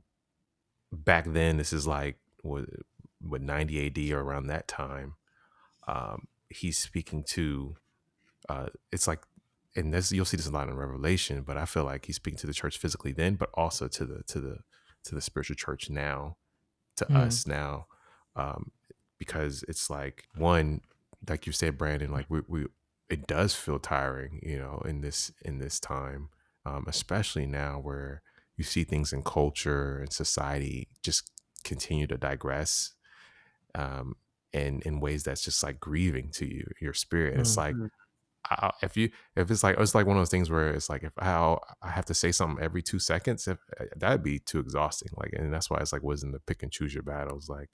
[0.92, 2.64] back then this is like what,
[3.20, 5.14] what 90 ad or around that time
[5.86, 7.76] um he's speaking to
[8.48, 9.20] uh it's like
[9.76, 12.38] and this you'll see this a lot in revelation but i feel like he's speaking
[12.38, 14.58] to the church physically then but also to the to the
[15.04, 16.36] to the spiritual church now
[16.96, 17.16] to Mm.
[17.16, 17.86] us now
[18.36, 18.70] um
[19.18, 20.80] because it's like one
[21.28, 22.66] like you said brandon like we, we
[23.08, 26.28] it does feel tiring you know in this in this time
[26.66, 28.22] um especially now where
[28.56, 31.30] you see things in culture and society just
[31.64, 32.94] continue to digress
[33.74, 34.16] um
[34.52, 37.58] and in ways that's just like grieving to you your spirit it's Mm.
[37.58, 37.76] like
[38.50, 41.02] I, if you if it's like it's like one of those things where it's like
[41.02, 44.60] if how I have to say something every two seconds, if uh, that'd be too
[44.60, 45.08] exhausting.
[45.16, 47.48] Like, and that's why it's like wasn't the pick and choose your battles.
[47.48, 47.70] Like,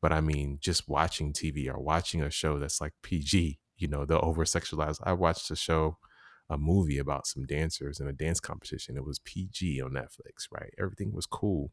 [0.00, 4.04] but I mean, just watching TV or watching a show that's like PG, you know,
[4.04, 5.00] the over sexualized.
[5.02, 5.98] I watched a show,
[6.50, 8.96] a movie about some dancers in a dance competition.
[8.96, 10.74] It was PG on Netflix, right?
[10.78, 11.72] Everything was cool,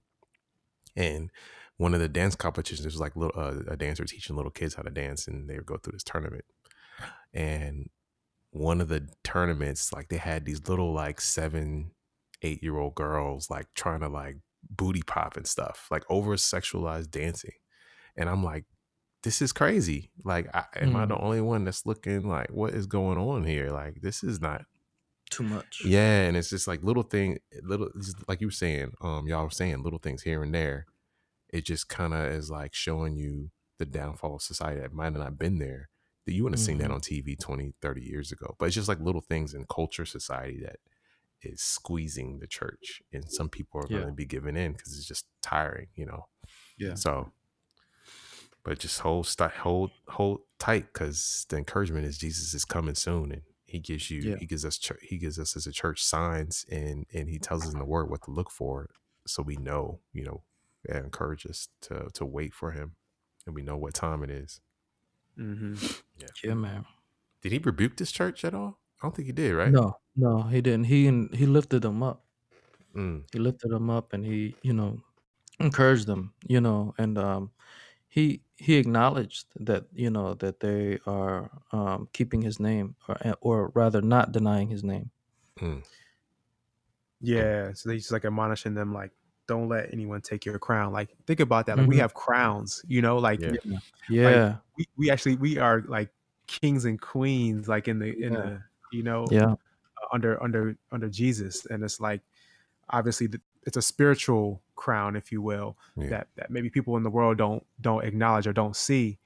[0.96, 1.30] and
[1.78, 4.84] one of the dance competitions was like little uh, a dancer teaching little kids how
[4.84, 6.46] to dance, and they would go through this tournament,
[7.34, 7.90] and
[8.52, 11.92] one of the tournaments, like they had these little like seven,
[12.42, 14.38] eight year old girls like trying to like
[14.70, 17.54] booty pop and stuff, like over sexualized dancing.
[18.16, 18.66] And I'm like,
[19.24, 20.12] this is crazy.
[20.24, 23.70] Like, I, am I the only one that's looking like, what is going on here?
[23.70, 24.66] Like, this is not.
[25.30, 25.84] Too much.
[25.86, 27.90] Yeah, and it's just like little thing, little
[28.28, 30.88] like you were saying, um, y'all were saying little things here and there.
[31.54, 35.14] It just kind of is like showing you the downfall of society that might have
[35.14, 35.91] not been there
[36.28, 36.94] you wouldn't have seen that Mhm.
[36.96, 38.56] on TV 20, 30 years ago.
[38.60, 40.78] But it's just like little things in culture, society that
[41.42, 43.02] is squeezing the church.
[43.12, 46.28] And some people are going to be giving in because it's just tiring, you know?
[46.78, 46.94] Yeah.
[46.94, 47.32] So,
[48.64, 53.32] but just hold, st- hold, hold tight because the encouragement is Jesus is coming soon.
[53.32, 54.36] And he gives you, Yeah.
[54.38, 57.66] he gives us, chur- he gives us as a church signs and, and he tells
[57.66, 58.90] us in the word what to look for.
[59.26, 60.44] So we know, you know,
[60.88, 62.96] and encourage us to, to wait for him
[63.48, 64.62] and we know what time it is.
[65.42, 65.76] Hmm
[66.44, 66.86] Yeah, man.
[67.42, 68.80] Did he rebuke this church at all?
[69.02, 69.76] I don't think he did, right?
[69.76, 70.84] No, no, he didn't.
[70.86, 72.28] He and he lifted them up.
[72.96, 75.02] Mm, He lifted them up and he, you know,
[75.60, 77.52] encouraged them, you know, and um
[78.10, 83.70] he he acknowledged that, you know, that they are um keeping his name or or
[83.76, 85.12] rather not denying his name.
[85.60, 85.82] mm,
[87.20, 89.12] Yeah, so he's like admonishing them, like,
[89.52, 90.94] don't let anyone take your crown.
[90.94, 91.78] Like, think about that.
[91.78, 92.00] Like, we Mhm.
[92.06, 93.52] have crowns, you know, like, Yeah.
[93.66, 93.80] Yeah.
[94.10, 94.56] Yeah.
[94.78, 96.10] we, we actually we are like
[96.48, 98.42] kings and queens, like in the in Yeah.
[98.42, 98.62] the
[98.98, 99.52] you know Yeah.
[99.54, 99.56] uh,
[100.16, 102.22] under under under Jesus, and it's like
[102.90, 106.10] obviously the, it's a spiritual crown, if you will, Yeah.
[106.10, 109.18] that that maybe people in the world don't don't acknowledge or don't see.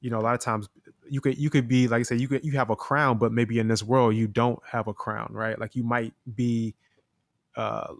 [0.00, 0.68] You know, a lot of times
[1.08, 3.32] you could you could be like I said, you could you have a crown, but
[3.32, 5.58] maybe in this world you don't have a crown, right?
[5.58, 6.74] Like you might be
[7.56, 7.94] uh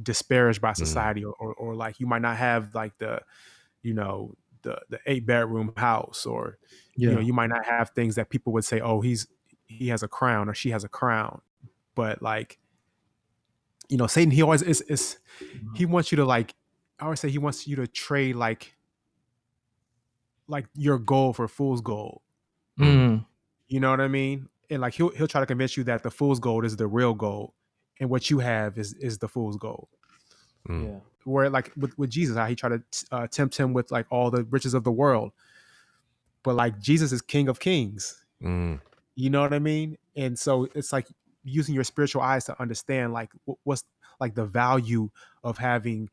[0.00, 3.20] disparaged by society or, or or like you might not have like the
[3.82, 6.58] you know the the eight bedroom house or
[6.96, 9.26] you know you might not have things that people would say oh he's
[9.66, 11.40] he has a crown or she has a crown.
[11.94, 12.58] But like
[13.88, 15.18] you know satan he always is is
[15.74, 16.54] he wants you to like
[16.98, 18.74] i always say he wants you to trade like
[20.48, 22.20] like your goal for fool's gold.
[22.78, 23.26] Mm.
[23.68, 24.48] you know what i mean?
[24.70, 27.12] And like he'll he'll try to convince you that the fool's gold is the real
[27.12, 27.52] gold
[28.00, 29.88] and what you have is is the fool's gold
[30.68, 31.00] mm, Yeah.
[31.24, 34.30] where like with, with jesus how he tried to uh, tempt him with like all
[34.30, 35.32] the riches of the world
[36.42, 38.80] but like jesus is king of kings mm,
[39.14, 39.98] You know what I mean?
[40.16, 41.08] And so it's like
[41.44, 43.30] using your spiritual eyes to understand like
[43.64, 43.84] what's
[44.20, 45.10] like the value
[45.44, 46.08] of having,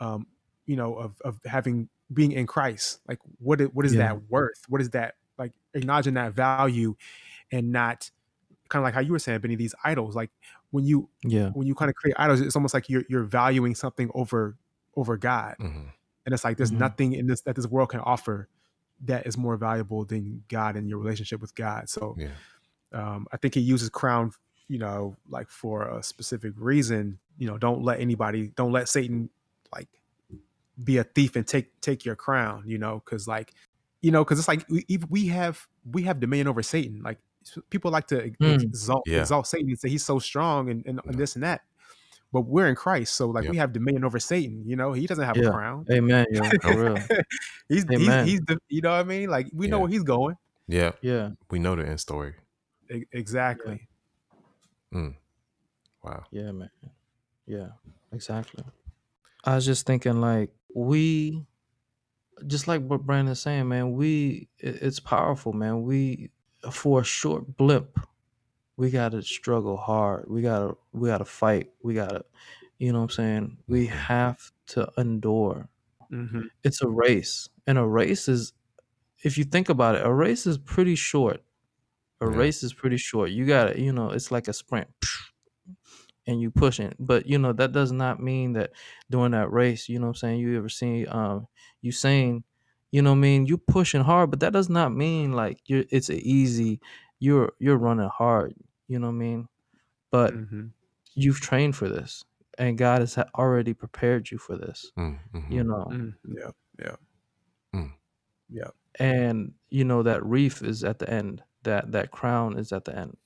[0.00, 0.26] um,
[0.66, 3.00] you know, of of having being in Christ.
[3.08, 3.98] Like what is, what is Yeah.
[3.98, 4.60] that worth?
[4.68, 6.96] What is that like acknowledging that value
[7.52, 8.10] and not
[8.68, 10.14] kind of like how you were saying, Benny, these idols.
[10.16, 10.30] Like
[10.72, 11.50] when you Yeah.
[11.50, 14.56] when you kind of create idols, it's almost like you're you're valuing something over
[14.96, 15.54] over God.
[15.60, 15.92] mhm.
[16.26, 16.78] And it's like there's Mhm.
[16.78, 18.48] nothing in this that this world can offer
[19.04, 21.88] that is more valuable than God and your relationship with God.
[21.88, 22.34] So Yeah.
[22.92, 24.32] um, I think he uses crown,
[24.68, 27.18] you know, like for a specific reason.
[27.38, 29.30] You know, don't let anybody, don't let Satan
[29.74, 29.88] like
[30.82, 32.64] be a thief and take take your crown.
[32.66, 33.54] You know, because like,
[34.00, 37.02] you know, because it's like we we have we have dominion over Satan.
[37.02, 37.22] Like s-
[37.70, 38.62] people like to Mm.
[38.62, 39.20] exalt Yeah.
[39.20, 41.62] exalt Satan and say he's so strong and, and, and this and that.
[42.32, 43.50] But we're in Christ, so like Yep.
[43.50, 44.62] we have dominion over Satan.
[44.66, 45.48] You know, he doesn't have Yeah.
[45.48, 45.86] a crown.
[45.90, 46.26] Amen.
[46.30, 46.50] Yeah.
[46.62, 46.96] For real.
[47.68, 48.26] he's, he's Amen.
[48.26, 49.28] he's the you know what I mean.
[49.28, 50.36] Like we know where he's going.
[50.66, 50.92] Yeah.
[51.02, 51.30] Yeah.
[51.50, 52.34] We know the end story.
[52.90, 53.88] E- exactly.
[56.02, 56.24] Wow.
[56.30, 56.70] Yeah, man.
[57.46, 57.68] Yeah,
[58.12, 58.64] exactly.
[59.44, 61.44] I was just thinking, like, we,
[62.46, 65.82] just like what Brandon's saying, man, we, it- it's powerful, man.
[65.82, 66.30] We,
[66.70, 67.98] for a short blip,
[68.76, 70.26] we got to struggle hard.
[70.28, 71.72] We got to, we got to fight.
[71.82, 72.24] We got to,
[72.78, 73.58] you know what I'm saying?
[73.68, 73.88] We Mhm.
[73.88, 75.70] have to endure.
[76.10, 77.48] hmm It's a race.
[77.66, 78.52] And a race is,
[79.24, 81.44] if you think about it, a race is pretty short.
[82.20, 82.30] A Yeah.
[82.30, 83.30] race is pretty short.
[83.30, 84.88] You got to, you know, it's like a sprint
[86.26, 86.94] and you pushing.
[86.98, 88.72] But you know, that does not mean that
[89.10, 91.48] during that race, you know what I'm saying, you ever seen um
[91.80, 92.44] you saying,
[92.92, 95.84] you know what I mean, you pushing hard, but that does not mean like you're
[95.90, 96.80] it's a easy
[97.20, 98.54] you're you're running hard,
[98.88, 99.48] you know what I mean?
[100.10, 100.66] But hmm
[101.14, 102.24] you've trained for this
[102.58, 105.52] and God has already prepared you for this, Mm, mhm.
[105.52, 105.86] you know.
[105.90, 106.96] Mm, yeah, yeah,
[107.74, 107.92] Mm.
[108.48, 108.70] yeah.
[108.98, 111.42] And you know that reef is at the end.
[111.62, 113.16] That that crown is at the end.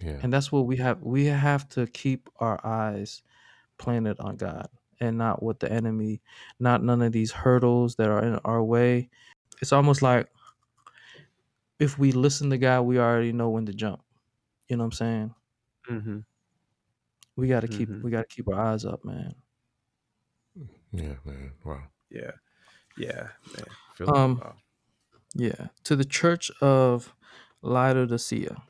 [0.00, 0.22] Yeah.
[0.22, 3.22] And that's what we have we have to keep our eyes
[3.78, 4.68] planted on God
[5.00, 6.22] and not what the enemy,
[6.58, 9.10] not none of these hurdles that are in our way.
[9.62, 10.28] It's almost like
[11.78, 14.02] if we listen to God, we already know when to jump.
[14.68, 15.34] You know what I'm saying?
[15.88, 16.18] hmm
[17.36, 18.02] We got to keep Mhm.
[18.02, 19.36] we got to keep our eyes up, man.
[20.92, 21.52] Yeah, man.
[21.64, 21.88] Wow.
[22.10, 22.32] Yeah,
[22.96, 23.76] yeah, man.
[23.94, 24.14] Feel.
[24.14, 24.56] Um Wow.
[25.34, 27.14] yeah, to the church of
[27.62, 28.62] Laodicea,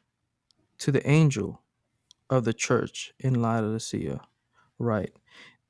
[0.78, 1.62] to the angel
[2.30, 4.22] of the church in Laodicea,
[4.78, 5.16] write: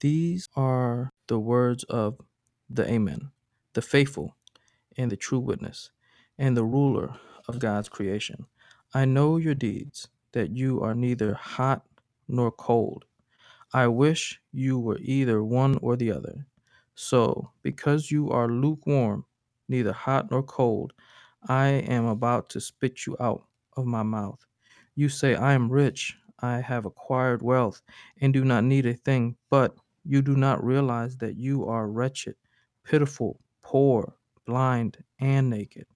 [0.01, 2.21] These are the words of
[2.69, 3.31] the Amen,
[3.75, 4.37] the faithful
[4.97, 5.91] and the true witness,
[6.39, 7.17] and the ruler
[7.49, 8.47] of God's creation.
[8.95, 11.87] I know your deeds, that you are neither hot
[12.29, 13.05] nor cold.
[13.73, 16.47] I wish you were either one or the other.
[16.95, 19.25] So, because you are lukewarm,
[19.69, 20.93] neither hot nor cold,
[21.49, 23.45] I am about to spit you out
[23.77, 24.45] of my mouth.
[24.95, 27.83] You say, I am rich, I have acquired wealth,
[28.21, 29.75] and do not need a thing, but
[30.07, 32.37] you do not realize that you are wretched,
[32.85, 34.15] pitiful, poor,
[34.45, 35.87] blind, and naked.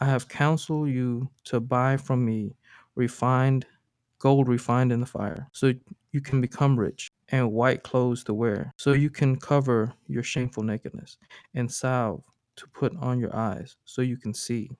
[0.00, 2.56] I have counseled you to buy from me
[2.94, 3.66] refined
[4.20, 5.72] gold refined in the fire, so
[6.12, 10.62] you can become rich, and white clothes to wear, so you can cover your shameful
[10.62, 11.16] nakedness,
[11.54, 12.22] and salve
[12.56, 14.70] to put on your eyes, so you can see.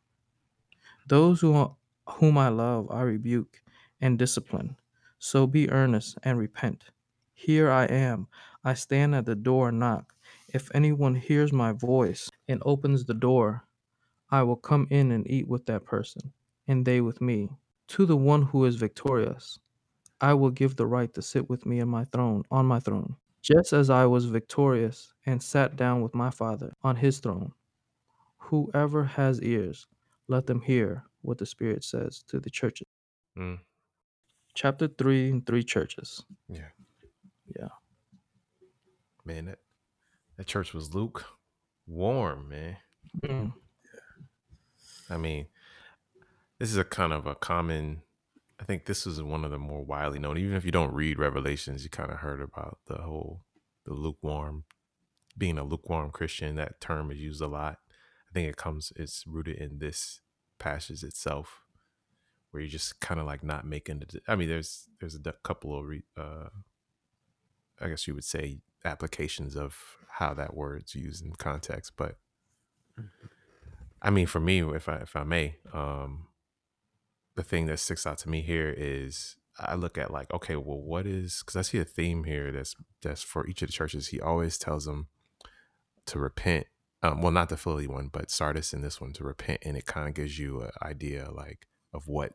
[1.07, 3.63] Those who whom I love, I rebuke
[4.01, 4.77] and discipline.
[5.19, 6.91] So be earnest and repent.
[7.43, 8.29] Here I am.
[8.65, 10.13] I stand at the door and knock.
[10.53, 13.65] If anyone hears my voice and opens the door,
[14.31, 16.35] I will come in and eat with that person,
[16.69, 17.49] and they with me.
[17.89, 19.59] To the one who is victorious,
[20.21, 23.17] I will give the right to sit with me in my throne, on my throne,
[23.41, 27.53] just as I was victorious and sat down with my Father on his throne.
[28.37, 29.87] Whoever has ears,
[30.29, 32.87] let them hear what the Spirit says to the churches.
[33.39, 33.61] Mm,
[34.55, 36.23] Chapter 3 and 3 churches.
[36.51, 36.69] yeah.
[37.59, 37.69] Yeah.
[39.25, 39.59] Man, that,
[40.37, 41.25] that church was Luke
[41.87, 42.77] warm, man.
[43.21, 43.53] Mm.
[45.11, 45.47] I mean,
[46.59, 48.03] this is a kind of a common.
[48.61, 50.39] I think this is one of the more widely known.
[50.39, 53.43] Even if you don't read Revelations, you kind of heard about the whole
[53.85, 54.65] the lukewarm,
[55.37, 56.57] being a lukewarm Christian.
[56.57, 57.79] That term is used a lot.
[58.31, 58.93] I think it comes.
[58.97, 60.21] It's rooted in this
[60.59, 61.63] passage itself,
[62.51, 64.01] where you're just kind of like not making.
[64.01, 66.51] The, I mean, there's there's a couple of, re, uh,
[67.81, 69.77] I guess you would say, applications of
[70.19, 72.17] how that word's used in context, but
[74.03, 76.29] I mean, for me, if I if I may, um,
[77.37, 80.81] the thing that sticks out to me here is I look at like, okay, well,
[80.81, 84.09] what is because I see a theme here that's that's for each of the churches.
[84.09, 85.09] He always tells them
[86.07, 86.67] to repent.
[87.03, 89.87] Um, well, not the Philly one, but Sardis in this one to repent, and it
[89.87, 92.33] kind of gives you an idea like of what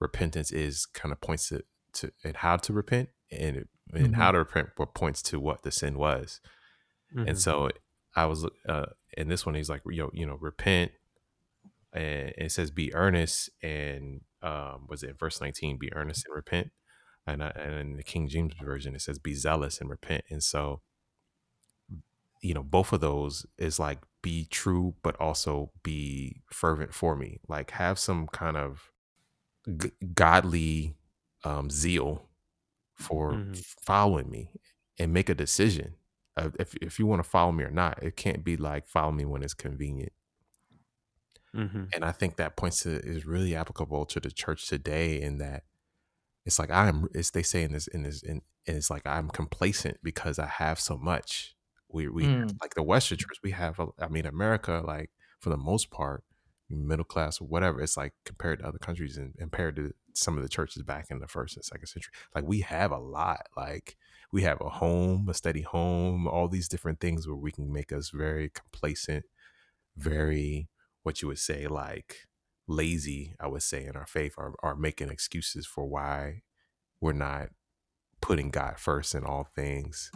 [0.00, 0.86] repentance is.
[0.86, 1.64] Kind of points to
[1.94, 5.62] to and how to repent, and it, and how to repent, what points to what
[5.62, 6.40] the sin was.
[7.14, 7.28] Mhm.
[7.28, 7.70] And so
[8.16, 10.92] I was uh in this one he's like you know, you know repent
[11.92, 16.70] and it says be earnest and um was it verse 19 be earnest and repent
[17.26, 20.42] and I, and in the King James version it says be zealous and repent and
[20.42, 20.82] so
[22.40, 27.38] you know both of those is like be true but also be fervent for me
[27.48, 28.90] like have some kind of
[29.78, 30.96] g- godly
[31.44, 32.27] um zeal
[32.98, 33.64] for Mhm.
[33.82, 34.52] following me
[34.98, 35.96] and make a decision
[36.36, 39.12] uh, if, if you want to follow me or not it can't be like follow
[39.12, 40.12] me when it's convenient
[41.52, 41.94] Mhm.
[41.94, 45.64] and i think that points to is really applicable to the church today in that
[46.46, 49.28] it's like i'm it's they say in this in this in, and it's like i'm
[49.30, 51.56] complacent because i have so much
[51.88, 52.58] we we Mm.
[52.62, 56.24] like the western church we have a- i mean america like for the most part
[56.70, 60.48] middle class whatever it's like compared to other countries and compared to some of the
[60.48, 62.12] churches back in the first and second century.
[62.34, 63.96] Like we have a lot like
[64.32, 67.92] we have a home a steady home all these different things where we can make
[67.92, 69.24] us very complacent
[69.96, 70.68] very
[71.02, 72.28] what you would say like
[72.66, 76.42] lazy i would say in our faith or, or making excuses for why
[77.00, 77.48] we're not
[78.20, 80.10] putting god first in all things.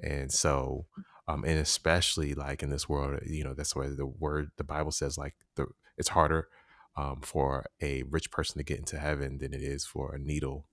[0.00, 0.86] And so
[1.28, 4.90] um and especially like in this world you know that's why the word the bible
[4.90, 6.48] says like the it's harder
[6.96, 10.68] um for a rich person to get into heaven than it is for a needle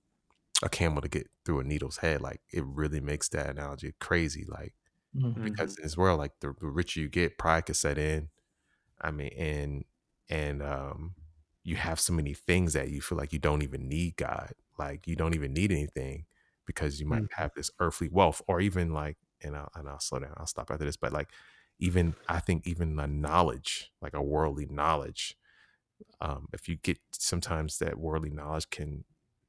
[0.62, 4.44] a camel to get through a needle's head like it really makes that analogy crazy
[4.48, 4.74] like
[5.12, 5.56] Mhm.
[5.56, 8.30] because in this world like the, the richer you get pride could set in
[9.00, 9.84] i mean and
[10.28, 11.14] and um
[11.64, 15.06] you have so many things that you feel like you don't even need god like
[15.06, 16.26] you don't even need anything
[16.66, 17.26] because you might Mhm.
[17.32, 20.70] have this earthly wealth or even like and I'll, and I'll slow down i'll stop
[20.70, 21.32] after this but like
[21.78, 25.36] even i think even a knowledge like a worldly knowledge
[26.20, 29.04] um if you get sometimes that worldly knowledge can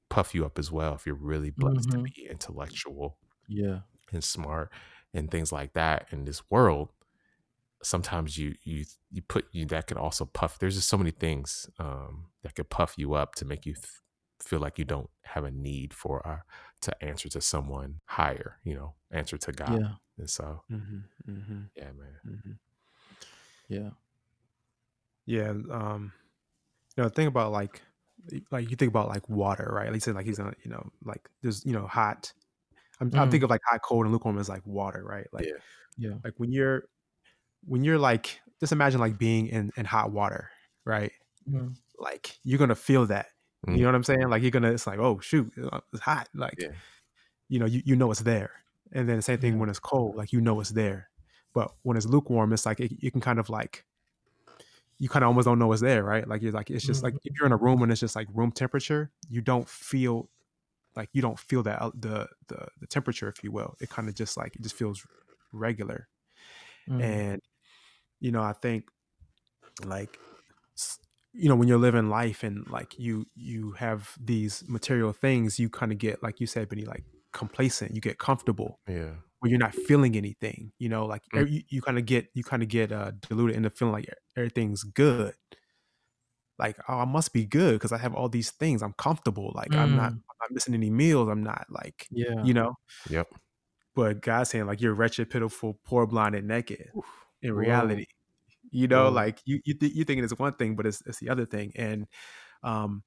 [0.09, 1.91] puff you up as well if you're really blessed Mhm.
[1.91, 3.81] to be intellectual Yeah.
[4.11, 4.71] and smart
[5.13, 6.89] and things like that in this world
[7.83, 11.69] sometimes you you you put you that could also puff there's just so many things
[11.79, 13.85] um that could puff you up to make you th-
[14.41, 16.39] feel like you don't have a need for uh
[16.81, 19.93] to answer to someone higher you know answer to god Yeah.
[20.17, 21.03] and so Mhm.
[21.27, 21.69] Mhm.
[21.75, 22.59] yeah man Mhm.
[23.67, 23.91] Yeah.
[25.25, 25.49] Yeah.
[25.71, 26.13] Um,
[26.97, 27.81] you know, think about like,
[28.51, 29.87] like you think about like water, right?
[29.87, 32.31] At least like he's gonna, you know, like there's, you know, hot.
[33.01, 33.19] I'm, Mm.
[33.31, 35.27] thinking of like hot, cold, and lukewarm as like water, right?
[35.33, 35.53] Like, Yeah.
[35.97, 36.15] Yeah.
[36.23, 36.85] like when you're,
[37.65, 40.49] when you're like, just imagine like being in in hot water,
[40.85, 41.11] right?
[41.49, 41.75] Mhm.
[41.99, 43.27] Like you're gonna feel that.
[43.67, 43.75] Mm.
[43.77, 44.29] You know what I'm saying?
[44.29, 46.29] Like you're gonna, it's like, oh shoot, uh, it's hot.
[46.33, 46.71] Like, Yeah.
[47.49, 48.51] you know, you, you know it's there.
[48.93, 49.59] And then the same thing Yeah.
[49.59, 51.09] when it's cold, like you know it's there.
[51.53, 53.85] But when it's lukewarm, it's like it, you can kind of like
[54.99, 56.27] you kind of almost don't know what's there, right?
[56.27, 58.27] Like you're like it's just like if you're in a room and it's just like
[58.33, 60.29] room temperature, you don't feel
[60.95, 63.75] like you don't feel that the the the temperature, if you will.
[63.81, 65.05] It kind of just like it just feels
[65.51, 66.07] regular.
[66.89, 67.03] Mm.
[67.03, 67.41] And
[68.19, 68.85] you know, I think
[69.83, 70.17] like
[71.33, 75.69] you know when you're living life and like you you have these material things, you
[75.69, 77.95] kind of get like you said, Benny, like complacent.
[77.95, 80.71] You get comfortable yeah where you're not feeling anything.
[80.79, 81.41] You know, like Mm.
[81.41, 84.09] er- you, you kind of get you kind of get uh, diluted into feeling like
[84.37, 85.33] everything's good.
[86.59, 88.81] like oh I must be good because I have all these things.
[88.81, 89.51] I'm comfortable.
[89.53, 90.15] Like I'm not Mm.
[90.29, 91.27] I'm not missing any meals.
[91.27, 92.41] I'm not like Yeah.
[92.45, 92.75] you know.
[93.09, 93.27] Yep.
[93.95, 96.89] But God's saying like you're wretched, pitiful, poor, blind, and naked.
[97.41, 97.57] In Whoa.
[97.59, 98.05] reality,
[98.71, 99.11] you know, Whoa.
[99.11, 101.73] like you you th- you thinking it's one thing, but it's it's the other thing.
[101.75, 102.07] And
[102.63, 103.03] um,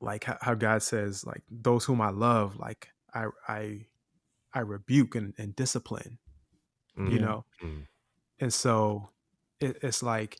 [0.00, 3.86] like how, how God says like those whom I love, like I I
[4.56, 6.18] I rebuke and, and discipline.
[7.04, 7.26] You Mm, Yeah.
[7.26, 7.86] know, mm,
[8.40, 9.10] and so
[9.60, 10.38] it, it's like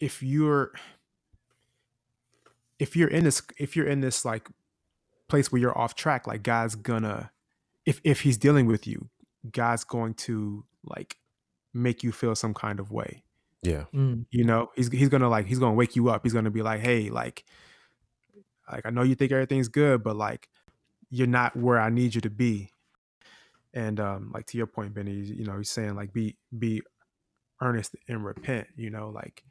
[0.00, 0.72] if you're
[2.80, 4.48] if you're in this if you're in this like
[5.28, 7.30] place where you're off track like god's gonna
[7.86, 9.08] if if he's dealing with you
[9.52, 11.18] god's going to like
[11.74, 13.24] make you feel some kind of way
[13.62, 13.84] yeah.
[13.94, 14.26] Mm.
[14.30, 16.80] you know he's he's gonna like he's gonna wake you up he's gonna be like
[16.80, 17.44] hey like
[18.72, 20.48] like i know you think everything's good but like
[21.10, 22.71] you're not where i need you to be
[23.74, 26.82] and um like to your point benny you know he's saying like be be
[27.60, 29.44] earnest and repent you know like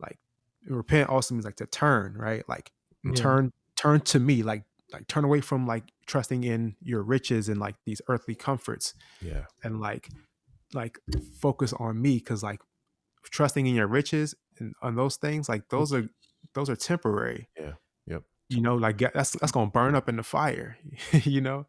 [0.00, 0.18] like
[0.66, 2.70] repent also means like to turn right like
[3.04, 3.12] Yeah.
[3.14, 7.58] turn turn to me like like turn away from like trusting in your riches and
[7.60, 9.44] like these earthly comforts Yeah.
[9.62, 10.08] and like
[10.74, 10.98] like
[11.40, 12.60] focus on me because like
[13.22, 16.08] trusting in your riches and on those things like those are
[16.54, 17.72] those are temporary Yeah.
[18.06, 18.22] Yep.
[18.48, 20.76] you know like that's that's gonna burn up in the fire
[21.12, 21.66] you know Mm,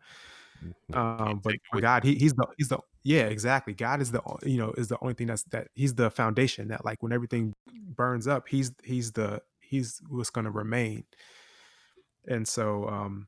[0.93, 3.74] um but take it with god he, he's the he's the yeah exactly.
[3.74, 6.84] God is the you know is the only thing that's that he's the foundation that
[6.84, 7.53] like when everything
[7.95, 11.05] burns up he's he's the he's what's going to remain.
[12.28, 13.28] And so um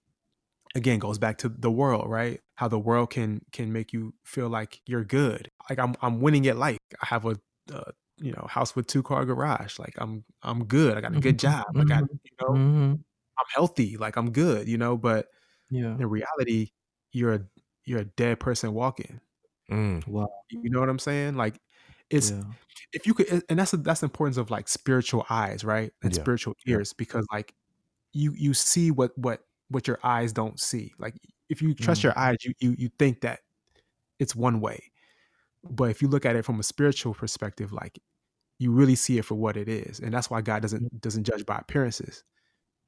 [0.75, 2.41] again goes back to the world right?
[2.55, 5.51] How the world can can make you feel like you're good.
[5.69, 6.79] Like i'm i'm winning at life.
[7.03, 7.38] I have a
[7.73, 9.79] uh, you know house with two car garage.
[9.79, 10.97] Like i'm i'm good.
[10.97, 11.65] I got a good job.
[11.79, 13.03] I got you know Mhm.
[13.39, 13.97] i'm healthy.
[13.97, 14.97] Like i'm good you know?
[14.97, 15.27] But
[15.69, 15.99] Yeah.
[15.99, 16.69] in reality
[17.14, 17.41] you're a
[17.86, 19.20] you're a dead person walking.
[19.72, 20.30] Mm, Wow.
[20.49, 21.36] you know what i'm saying?
[21.36, 21.59] Like
[22.09, 22.43] it's Yeah.
[22.93, 25.91] if you could and that's that's the importance of like spiritual eyes right?
[26.03, 26.76] And Yeah, spiritual yeah.
[26.76, 27.53] ears because like
[28.14, 30.93] you you see what what what your eyes don't see.
[30.99, 31.16] Like
[31.49, 32.05] if you trust Mm.
[32.05, 33.41] your eyes you you you think that
[34.20, 34.91] it's one way.
[35.64, 37.99] But if you look at it from a spiritual perspective like
[38.59, 39.99] you really see it for what it is.
[39.99, 42.24] And that's why god doesn't doesn't judge by appearances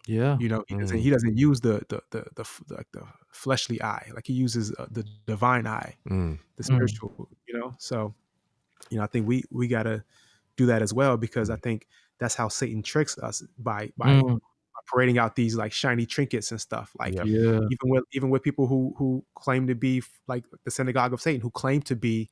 [0.07, 0.37] Yeah.
[0.39, 1.01] you know he doesn't Mm.
[1.01, 4.73] he doesn't use the the the the, f- like the fleshly eye like he uses
[4.77, 6.65] uh, the divine eye mm, the Mm.
[6.65, 8.13] spiritual you know so
[8.89, 10.03] you know i think we we got to
[10.57, 11.87] do that as well because i think
[12.19, 14.39] that's how satan tricks us by by Mm.
[14.91, 17.23] parading out these like shiny trinkets and stuff like Yeah.
[17.71, 21.39] even with even with people who who claim to be like the synagogue of satan
[21.39, 22.29] who claim to be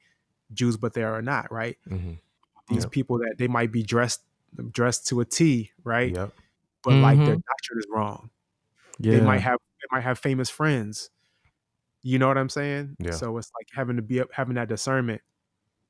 [0.54, 2.20] jews but they are not right mhm,
[2.68, 2.92] these Yep.
[2.92, 4.22] people that they might be dressed
[4.72, 6.34] dressed to a t right Yep.
[6.84, 7.44] But like their Mhm.
[7.46, 8.30] doctrine is wrong
[9.00, 9.20] Yeah.
[9.20, 11.10] they might have they might have famous friends
[12.04, 13.12] you know what i'm saying Yeah.
[13.12, 15.22] so it's like having to be up having that discernment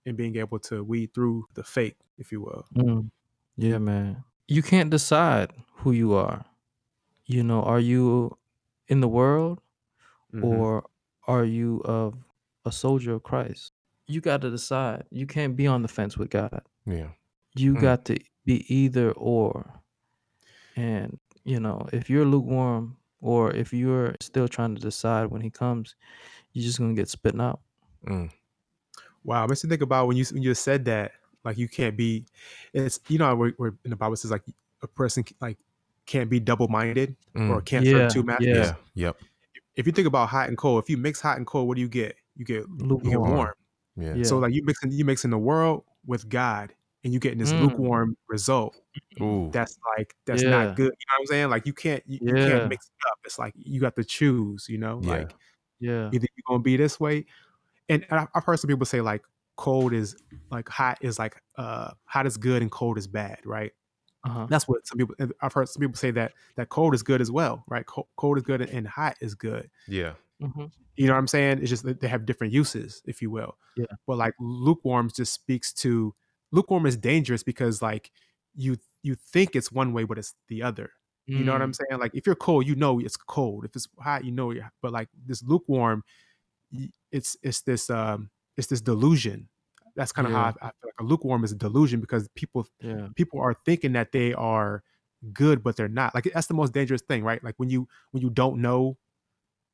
[0.06, 3.12] and being able to weed through the fake if you will Mm.
[3.58, 4.24] Yeah, man.
[4.48, 6.46] You can't decide who you are.
[7.26, 8.38] You know, are you
[8.88, 9.62] in the world
[10.34, 10.44] Mhm.
[10.44, 10.90] or
[11.28, 12.16] are you of
[12.66, 13.74] a soldier of Christ?
[14.08, 15.06] You got to decide.
[15.12, 16.64] You can't be on the fence with God.
[16.86, 17.12] Yeah.
[17.56, 17.82] You Mm.
[17.82, 19.82] got to be either or.
[20.76, 25.50] And, you know, if you're lukewarm or if you're still trying to decide when he
[25.50, 25.96] comes,
[26.54, 27.60] you're just going to get spitting out.
[28.08, 28.32] Mm,
[29.24, 31.12] wow makes me think about when you when you said that
[31.44, 32.26] like you can't be
[32.74, 34.44] it's you know where, where in the bible says like
[34.82, 35.58] a person like
[36.08, 38.74] can't be double-minded or mm, can't Yeah, serve two masters yeah.
[38.96, 39.06] yeah.
[39.06, 39.18] Yep.
[39.76, 41.82] if you think about hot and cold if you mix hot and cold what do
[41.82, 43.30] you get you get you get Lukewarm.
[43.38, 43.54] warm
[43.96, 44.16] Yeah.
[44.16, 44.24] Yeah.
[44.24, 46.74] so like you mixing you mixing the world with god
[47.04, 47.62] and you're getting this Mm.
[47.62, 48.80] lukewarm result
[49.22, 49.50] Ooh.
[49.52, 50.50] that's like that's Yeah.
[50.50, 50.86] not good.
[50.86, 51.50] You know what I'm saying?
[51.50, 53.18] Like you can't you, you can't mix it up.
[53.26, 54.68] It's like you got to choose.
[54.70, 55.10] You know, Yeah.
[55.10, 55.36] like
[55.80, 56.10] Yeah.
[56.14, 57.26] either you're gonna be this way,
[57.90, 59.24] and, and I- I've heard some people say like
[59.58, 60.16] cold is
[60.52, 63.72] like hot is like uh hot is good and cold is bad, right?
[64.24, 64.46] Uh-huh.
[64.50, 67.32] That's what some people I've heard some people say that that cold is good as
[67.32, 67.86] well, right?
[67.86, 69.70] Cold, cold is good and hot is good.
[69.88, 70.14] Yeah.
[70.40, 71.60] hmm You know what I'm saying?
[71.62, 73.58] It's just that they have different uses, if you will.
[73.76, 73.86] Yeah.
[74.06, 76.14] But like lukewarm just speaks to
[76.52, 78.12] lukewarm is dangerous because like
[78.56, 80.92] you you think it's one way, but it's the other.
[81.34, 81.76] You know what I'm Mm.
[81.76, 82.00] saying?
[82.02, 83.66] Like if you're cold, you know it's cold.
[83.66, 84.52] If it's hot, you know.
[84.52, 86.04] You're, but like this lukewarm,
[87.12, 89.50] it's it's this um it's this delusion.
[89.96, 90.34] That's kind of Yeah.
[90.34, 93.10] how I, I feel like a lukewarm is a delusion because people Yeah.
[93.16, 94.84] people are thinking that they are
[95.34, 96.16] good, but they're not.
[96.16, 97.44] Like that's the most dangerous thing, right?
[97.44, 98.98] Like when you when you don't know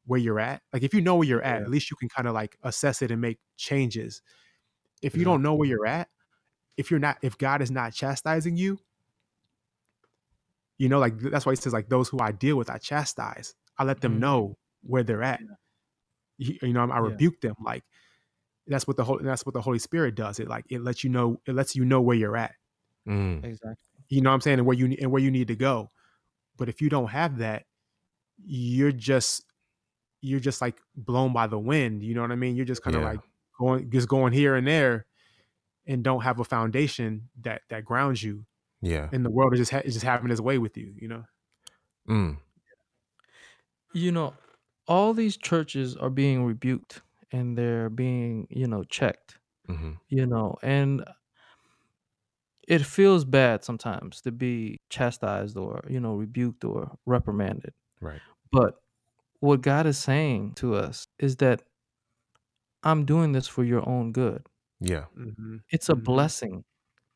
[0.05, 0.63] where you're at.
[0.73, 1.63] Like if you know where you're at, Yeah.
[1.63, 4.21] at least you can kind of like assess it and make changes.
[5.01, 6.09] If you don't know where you're at,
[6.77, 8.79] if you're not, if God is not chastising you,
[10.77, 13.55] you know, like that's why he says, like those who I deal with, I chastise.
[13.77, 14.19] I let them Mhm.
[14.19, 15.41] know where they're at.
[16.37, 17.01] You, you know, I Yeah.
[17.01, 17.55] rebuke them.
[17.59, 17.83] Like
[18.67, 20.39] that's what the whole that's what the Holy Spirit does.
[20.39, 22.55] It like it lets you know, it lets you know where you're at.
[23.07, 23.75] Mm, Exactly.
[24.09, 25.91] you know what I'm saying, and where you and where you need to go.
[26.57, 27.65] But if you don't have that,
[28.45, 29.45] you're just
[30.21, 32.03] you're just like blown by the wind.
[32.03, 32.55] You know what I mean?
[32.55, 33.09] You're just kind of Yeah.
[33.13, 33.21] like
[33.57, 35.06] going just going here and there,
[35.87, 38.45] and don't have a foundation that that grounds you.
[38.81, 39.09] Yeah.
[39.11, 40.93] And the world is just ha- is just having its way with you.
[40.95, 41.23] You know.
[42.07, 42.37] Mm.
[43.93, 44.33] You know,
[44.87, 50.55] all these churches are being rebuked and they're being, you know, checked, hmm you know,
[50.61, 51.03] and
[52.67, 57.73] it feels bad sometimes to be chastised or, you know, rebuked or reprimanded.
[58.01, 58.19] Right.
[58.51, 58.81] But
[59.39, 61.63] what God is saying to us is that
[62.83, 64.45] I'm doing this for your own good.
[64.79, 65.05] Yeah.
[65.17, 65.57] Mm-hmm.
[65.69, 66.03] It's a Mhm.
[66.03, 66.65] blessing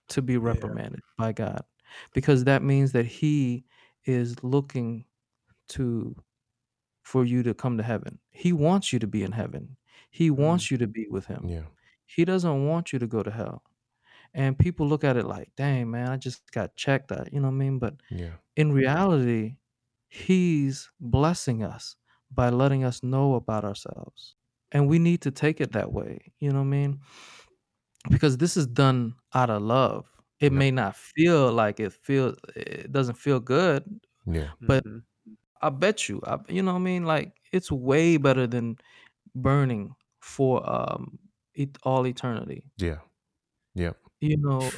[0.10, 1.66] to be reprimanded by God
[2.14, 3.66] because that means that he
[4.06, 5.06] is looking
[5.70, 6.16] to
[7.04, 8.20] for you to come to heaven.
[8.32, 9.78] He wants you to be in heaven.
[10.12, 11.50] He wants you to be with him.
[11.50, 11.66] Yeah.
[12.06, 13.64] He doesn't want you to go to hell.
[14.34, 17.50] And people look at it like, "Dang, man, I just got checked out." You know
[17.50, 17.80] what I mean?
[17.80, 18.38] But Yeah.
[18.56, 19.58] in reality,
[20.10, 21.98] he's blessing us
[22.32, 24.36] by letting us know about ourselves.
[24.72, 27.02] And we need to take it that way, you know what I mean?
[28.10, 30.06] Because this is done out of love.
[30.40, 30.54] It Yep.
[30.54, 33.84] may not feel like it feel it doesn't feel good.
[34.26, 34.54] Yeah.
[34.68, 35.04] But Mhm.
[35.62, 37.06] I bet you, I, you know what I mean?
[37.06, 38.78] Like it's way better than
[39.36, 41.20] burning for um
[41.56, 42.72] it, all eternity.
[42.78, 43.00] Yeah.
[43.76, 44.00] Yep.
[44.20, 44.72] You know,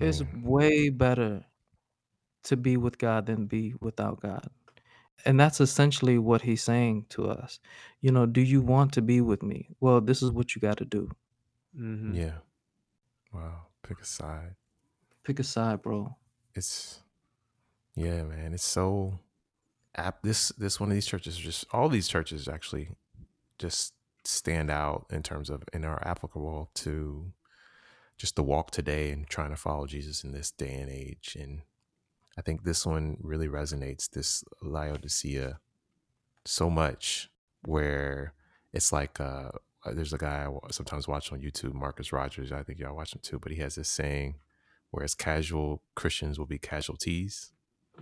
[0.00, 0.30] it's Man.
[0.32, 1.44] way better
[2.44, 4.48] to be with God than be without God.
[5.26, 7.60] And that's essentially what he's saying to us.
[8.00, 9.68] You know, do you want to be with me?
[9.80, 11.10] Well, this is what you got to do.
[11.74, 12.14] Mhm.
[12.14, 12.38] Yeah.
[13.36, 13.66] Wow.
[13.82, 14.54] Pick a side.
[15.24, 16.16] Pick a side, bro.
[16.54, 17.02] It's
[17.94, 18.54] yeah, man.
[18.54, 19.18] It's so
[19.94, 22.90] app this this one of these churches just all these churches actually
[23.58, 27.32] just stand out in terms of and are applicable to
[28.18, 31.36] just the walk today and trying to follow Jesus in this day and age.
[31.38, 31.62] And
[32.38, 35.60] I think this one really resonates, this Laodicea,
[36.44, 37.30] so much
[37.64, 38.32] where
[38.72, 39.50] it's like uh
[39.92, 42.52] there's a guy I sometimes watch on YouTube, Marcus Rogers.
[42.52, 44.36] I think y'all watch him too, but he has this saying,
[44.90, 47.52] whereas casual Christians will be casualties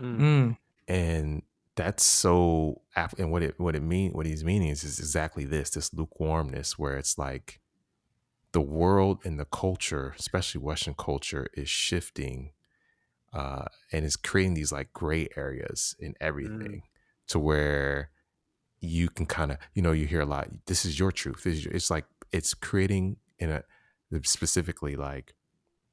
[0.01, 0.19] Mm.
[0.19, 0.57] Mm,
[0.89, 1.43] and
[1.77, 2.83] that's so
[3.19, 6.79] and what it what it mean what he's meaning is, is exactly this this lukewarmness
[6.79, 7.61] where it's like
[8.53, 12.51] the world and the culture especially western culture is shifting
[13.33, 16.83] uh and is creating these like gray areas in everything
[17.27, 18.11] to where
[18.85, 21.65] you can kind of you know you hear a lot this is your truth is
[21.65, 23.63] your, it's like it's creating in a
[24.23, 25.35] specifically like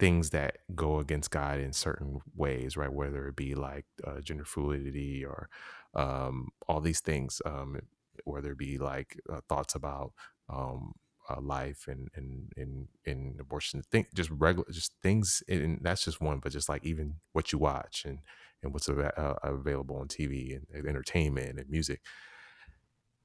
[0.02, 2.92] things that go against God in certain ways, right?
[2.92, 5.48] Whether it be like uh, gender fluidity or
[5.94, 7.80] um, all these things, um,
[8.24, 10.14] whether it be like uh, thoughts about
[10.50, 10.94] um,
[11.30, 16.40] uh, life and and and, abortion, think just regular, just things, and that's just one,
[16.40, 18.20] but just like even what you watch and
[18.64, 22.02] and what's ava- uh, available on TV and, and entertainment and music,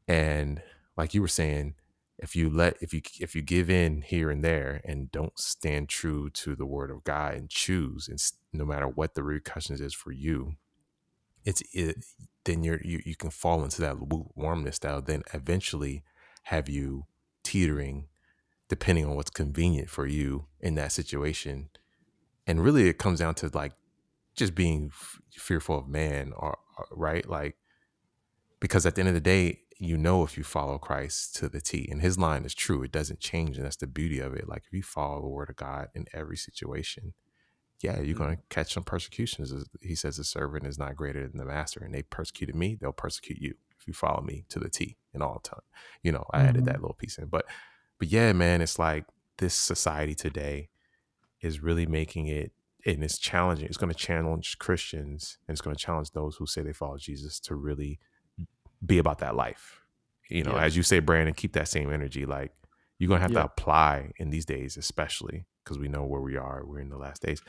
[0.09, 0.63] and
[0.97, 1.75] like you were saying
[2.19, 5.89] if you let if you if you give in here and there and don't stand
[5.89, 8.21] true to the word of god and choose and
[8.53, 10.57] no matter what the repercussions is for you
[11.45, 12.05] it's it,
[12.45, 16.03] then you're you, you can fall into that lukewarmness that'll then eventually
[16.45, 17.07] have you
[17.43, 18.07] teetering
[18.69, 21.71] depending on what's convenient for you in that situation.
[22.47, 23.73] And really it comes down to like
[24.35, 27.29] just being f- fearful of man or, or right?
[27.29, 27.57] Like
[28.59, 31.61] because at the end of the day you know if you follow christ to the
[31.61, 34.49] t and his line is true it doesn't change and that's the beauty of it
[34.49, 37.13] like if you follow the word of god in every situation
[37.83, 39.53] yeah you're going to catch some persecutions
[39.83, 42.93] he says the servant is not greater than the master and they persecuted me they'll
[42.93, 45.61] persecute you if you follow me to the t in all time
[46.03, 46.67] you know i added Mhm.
[46.67, 47.45] that little piece in but
[47.99, 49.05] but yeah man it's like
[49.39, 50.71] this society today
[51.43, 52.53] is really making it
[52.87, 56.47] and it's challenging it's going to challenge christians and it's going to challenge those who
[56.47, 57.99] say they follow jesus to really
[58.87, 59.83] be about that life
[60.29, 60.63] you know Yeah.
[60.65, 62.53] as you say brandon keep that same energy like
[62.99, 63.41] you're going to have Yeah.
[63.41, 66.97] to apply in these days especially because we know where we are we're in the
[66.99, 67.43] last days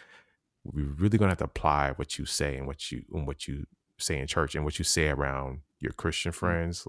[0.63, 3.47] we're really going to have to apply what you say and what you and what
[3.47, 3.65] you
[3.97, 6.85] say in church and what you say around your christian friends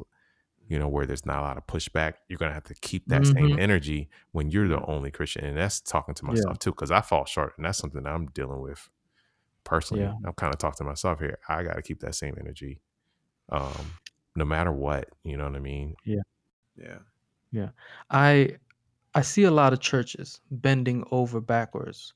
[0.66, 3.06] you know where there's not a lot of pushback you're going to have to keep
[3.08, 3.58] that same Mhm.
[3.60, 6.32] energy when you're the only christian and that's talking to Yeah.
[6.32, 8.88] myself too because i fall short and that's something that i'm dealing with
[9.64, 10.14] personally Yeah.
[10.26, 12.80] i'm kind of talking to myself here i got to keep that same energy
[13.50, 13.92] um
[14.38, 16.22] no matter what you know what i mean Yeah.
[16.76, 16.98] Yeah.
[17.50, 17.70] Yeah.
[18.10, 18.58] I
[19.14, 22.14] I see a lot of churches bending over backwards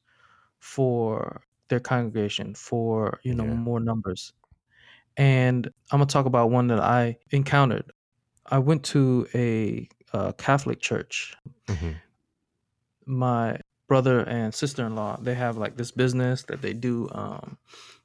[0.61, 3.55] for their congregation, for you know Yeah.
[3.55, 4.33] more numbers.
[5.16, 7.93] And I'm gonna talk about one that I encountered.
[8.47, 11.37] I went to a uh, Catholic church.
[11.68, 11.93] hmm
[13.07, 13.59] My
[13.89, 17.59] brother and sister-in-law they have like this business that they do um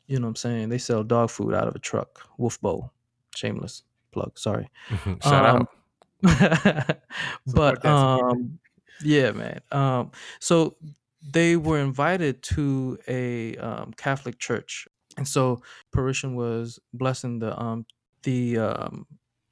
[0.07, 2.91] you know what i'm saying they sell dog food out of a truck wolf bowl
[3.33, 3.83] shameless
[4.17, 4.67] plug sorry.
[5.21, 5.67] Shout um
[6.25, 7.01] out.
[7.45, 8.37] but Support that, support that.
[8.39, 8.59] um
[8.99, 9.61] yeah man.
[9.71, 10.77] Um so
[11.21, 14.87] they were invited to a um, catholic church.
[15.17, 15.61] And so
[15.91, 17.85] parisian was blessing the um
[18.23, 19.07] the um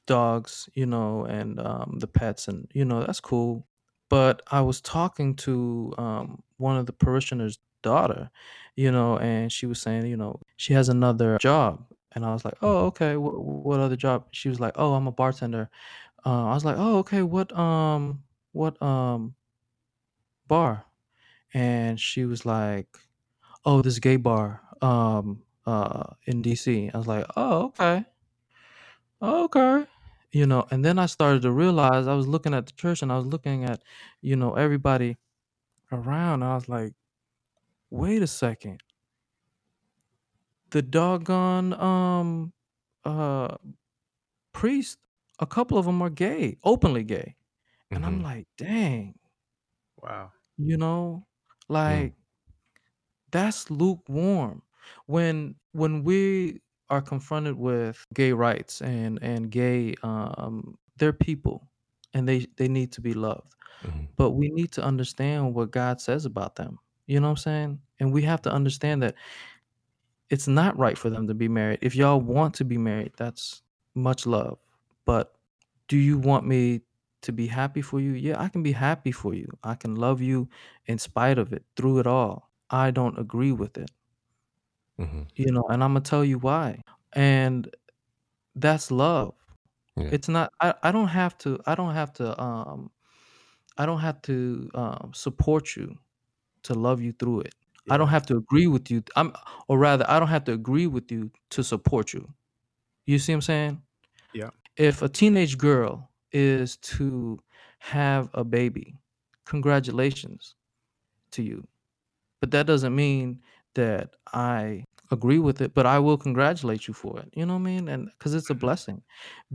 [0.08, 3.68] dogs you know and um the pets and you know that's cool.
[4.10, 8.30] But i was talking to um one of the parishioners daughter
[8.76, 11.86] you know and she was saying you know she has another job
[12.16, 12.88] and i was like oh Mhm.
[12.88, 15.70] okay what, what other job she was like oh i'm a bartender
[16.26, 17.24] uh, I was like, "Oh, okay.
[17.24, 19.36] What um what um
[20.48, 20.86] bar?"
[21.54, 22.88] And she was like,
[23.66, 28.06] "Oh, this gay bar um uh in DC." I was like, "Oh, okay.
[29.22, 29.86] Okay."
[30.32, 33.12] You know, and then I started to realize I was looking at the church and
[33.12, 33.82] I was looking at,
[34.22, 35.18] you know, everybody
[35.92, 36.44] around.
[36.44, 36.94] And I was like,
[37.90, 38.84] "Wait a second.
[40.76, 42.54] The doggone um
[43.06, 43.58] uh
[44.54, 45.00] priest,
[45.40, 47.38] a couple of them are gay, openly gay."
[47.94, 48.24] And I'm Mhm.
[48.24, 49.20] like, "Dang."
[49.98, 50.32] Wow.
[50.58, 51.28] You know,
[51.88, 52.10] Mm.
[52.10, 52.16] like
[53.32, 54.62] that's lukewarm.
[55.08, 61.72] When when we are confronted with gay rights and and gay um they're people
[62.14, 63.54] and they they need to be loved.
[63.82, 64.16] Mhm.
[64.18, 66.80] But we need to understand what God says about them.
[67.08, 67.82] You know what I'm saying?
[68.00, 69.16] And we have to understand that
[70.36, 71.80] it's not right for them to be married.
[71.82, 73.64] If y'all want to be married, that's
[73.96, 74.60] much love.
[75.06, 75.36] But
[75.88, 76.82] do you want me
[77.22, 78.12] to be happy for you?
[78.14, 79.48] Yeah, I can be happy for you.
[79.64, 80.50] I can love you
[80.88, 82.52] in spite of it, through it all.
[82.70, 83.92] I don't agree with it,
[84.98, 85.28] Mhm.
[85.36, 86.82] you know, and I'm gonna tell you why.
[87.14, 87.74] And
[88.56, 89.36] that's love.
[89.98, 90.12] Yeah.
[90.12, 92.92] It's not I, I don't have to I don't have to um
[93.78, 95.98] I don't have to um support you
[96.64, 97.56] to love you through it.
[97.90, 99.04] I don't have to agree with you.
[99.16, 99.34] I'm
[99.68, 102.34] or rather I don't have to agree with you to support you.
[103.06, 103.84] You see what I'm saying?
[104.34, 104.50] Yeah.
[104.78, 107.40] If a teenage girl is to
[107.80, 108.96] have a baby,
[109.46, 110.56] congratulations
[111.32, 111.68] to you.
[112.42, 113.42] But that doesn't mean
[113.76, 117.30] that I agree with it, but I will congratulate you for it.
[117.36, 117.90] You know what I mean?
[117.90, 118.60] And because it's a Mhm.
[118.60, 119.04] blessing.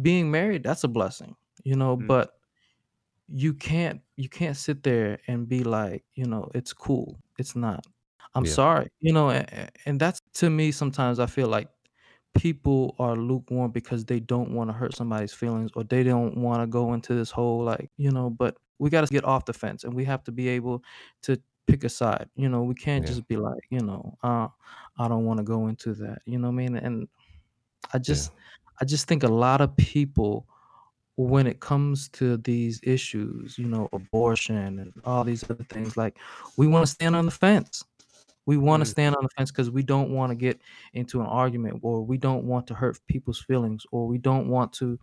[0.03, 2.09] Being married, that's a blessing, you know, Mm.
[2.09, 2.41] but
[3.29, 7.21] you can't you can't sit there and be like, you know, it's cool.
[7.39, 7.87] It's not.
[8.35, 8.47] I'm Yeah.
[8.47, 8.89] sorry.
[9.01, 11.69] You know, and, and that's to me sometimes I feel like
[12.35, 16.63] people are lukewarm because they don't want to hurt somebody's feelings or they don't want
[16.63, 19.53] to go into this whole like, you know, but we got to get off the
[19.53, 20.83] fence and we have to be able
[21.23, 22.29] to pick a side.
[22.37, 23.07] You know, we can't Yeah.
[23.07, 24.49] just be like, you know, uh
[24.99, 26.23] I don't want to go into that.
[26.27, 26.77] You know what I mean?
[26.77, 27.09] And
[27.93, 28.27] I Yeah.
[28.27, 28.33] just
[28.81, 30.47] I just think a lot of people
[31.17, 36.19] when it comes to these issues, you know, abortion and all these other things, like
[36.57, 37.85] we want to stand on the fence.
[38.51, 38.95] We want to Mm.
[38.97, 40.61] stand on the fence because we don't want to get
[40.93, 44.73] into an argument or we don't want to hurt people's feelings or we don't want
[44.75, 44.99] to,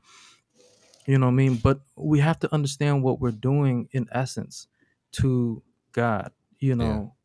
[1.07, 1.57] you know what I mean?
[1.57, 4.67] But we have to understand what we're doing in essence
[5.13, 6.31] to God.
[6.59, 6.99] You Yeah.
[6.99, 7.15] know,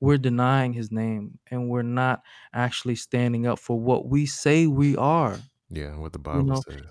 [0.00, 2.22] we're denying his name and we're not
[2.54, 5.50] actually standing up for what we say we are.
[5.68, 5.96] Yeah.
[5.98, 6.86] What the You Bible know, says.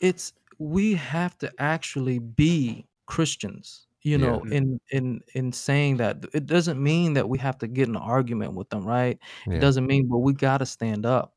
[0.00, 4.18] it's we have to actually be Christians, you Yeah.
[4.18, 6.24] know, in in in saying that.
[6.34, 9.18] It doesn't mean that we have to get in an argument with them, right?
[9.54, 9.60] It Yeah.
[9.60, 11.34] doesn't mean but we gotta stand up.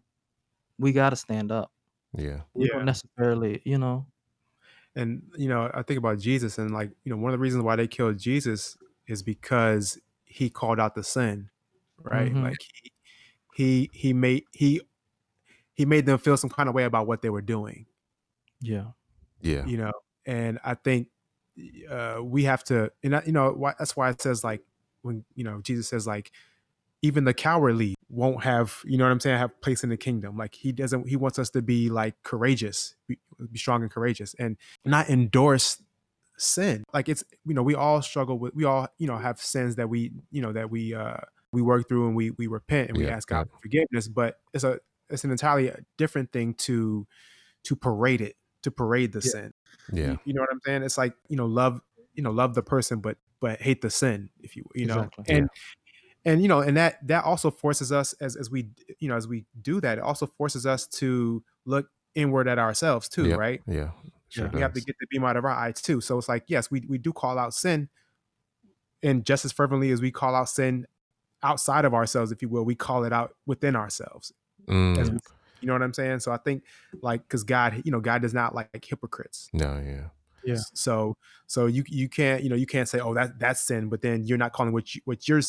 [0.79, 1.73] We gotta stand up.
[2.17, 2.41] Yeah.
[2.55, 2.85] We don't Yeah.
[2.85, 4.07] necessarily, you know
[4.95, 7.63] And you know, I think about Jesus and like, you know, one of the reasons
[7.63, 11.49] why they killed Jesus is because he called out the sin,
[12.03, 12.33] right?
[12.33, 12.41] Mhm.
[12.41, 12.91] Like he
[13.55, 14.81] he he made he
[15.75, 17.87] he made them feel some kind of way about what they were doing,
[18.61, 18.91] Yeah.
[19.41, 19.69] Yeah.
[19.69, 19.91] you know.
[20.25, 21.09] And I think
[21.89, 24.61] uh we have to and that, you know, why that's why it says like
[25.01, 26.31] when, you know, Jesus says like
[27.01, 30.37] even the cowardly won't have, you know what I'm saying, have place in the kingdom.
[30.37, 33.17] Like he doesn't he wants us to be like courageous, be,
[33.51, 35.81] be strong and courageous and not endorse
[36.37, 39.75] sin like it's you know we all struggle with we all you know have sins
[39.75, 41.17] that we you know that we uh
[41.51, 43.15] we work through and we we repent and we Yeah.
[43.15, 43.55] ask god Yeah.
[43.55, 44.79] for forgiveness but it's a
[45.11, 47.05] it's an entirely different thing to
[47.65, 49.29] to parade it to parade the Yeah.
[49.31, 49.50] sin
[49.91, 50.11] Yeah.
[50.11, 51.81] you, you know what i'm saying it's like you know love
[52.13, 55.25] you know love the person but but hate the sin if you you know Exactly.
[55.27, 55.35] Yeah.
[55.37, 55.49] and
[56.25, 58.69] and you know and that that also forces us as as we
[58.99, 63.07] you know as we do that it also forces us to look inward at ourselves
[63.09, 63.39] too Yep.
[63.39, 63.91] right Yeah.
[64.29, 64.51] Sure Yeah.
[64.53, 65.99] we have to get the beam out of our eyes too.
[65.99, 67.89] So it's like, yes, we, we do call out sin
[69.03, 70.85] and just as fervently as we call out sin
[71.43, 74.31] outside of ourselves, if you will, we call it out within ourselves.
[74.69, 75.13] As Mm.
[75.13, 75.19] we,
[75.61, 76.19] you know what I'm saying?
[76.19, 76.63] So I think
[77.01, 79.49] like, cause God, you know, God does not like hypocrites.
[79.53, 79.81] No.
[79.85, 80.07] Yeah.
[80.43, 80.57] Yeah.
[80.73, 84.01] So so you you can't you know you can't say oh that that's sin, but
[84.01, 85.39] then you're not calling what you, what your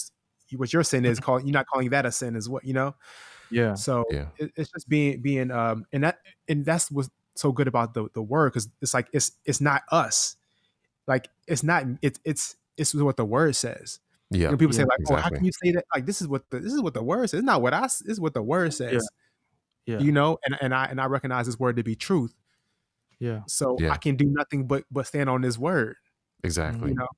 [0.57, 2.95] what your sin is calling you're not calling that a sin as what you know.
[3.51, 3.75] Yeah.
[3.75, 4.27] So Yeah.
[4.37, 8.09] it, it's just being being um and that and that's what's so good about the
[8.13, 10.37] the word because it's like it's it's not us,
[11.07, 14.01] like it's not it's it's it's what the word says.
[14.31, 14.49] Yeah.
[14.49, 15.85] And people say Yeah, like, oh, how can you say that?
[15.95, 17.39] Like this is what the this is what the word says.
[17.39, 19.09] It's not what I s- this is what the word says.
[19.87, 19.99] Yeah.
[19.99, 22.35] You know, and and I and I recognize this word to be truth.
[23.19, 23.41] Yeah.
[23.49, 23.93] So Yeah.
[23.93, 25.97] I can do nothing but but stand on this word.
[26.45, 26.91] Exactly.
[26.91, 27.09] You know.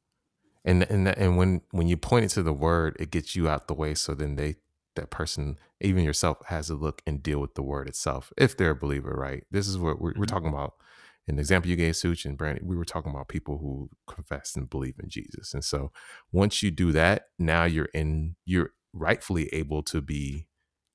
[0.64, 3.68] and and and when when you point it to the word it gets you out
[3.68, 4.56] the way so then they
[4.96, 8.70] that person even yourself has to look and deal with the word itself if they're
[8.70, 10.28] a believer right this is what we're, we're Mhm.
[10.28, 10.74] talking about
[11.28, 14.68] An example you gave Such and Brandon we were talking about people who confess and
[14.70, 15.90] believe in Jesus and so
[16.32, 20.46] once you do that now you're in you're rightfully able to be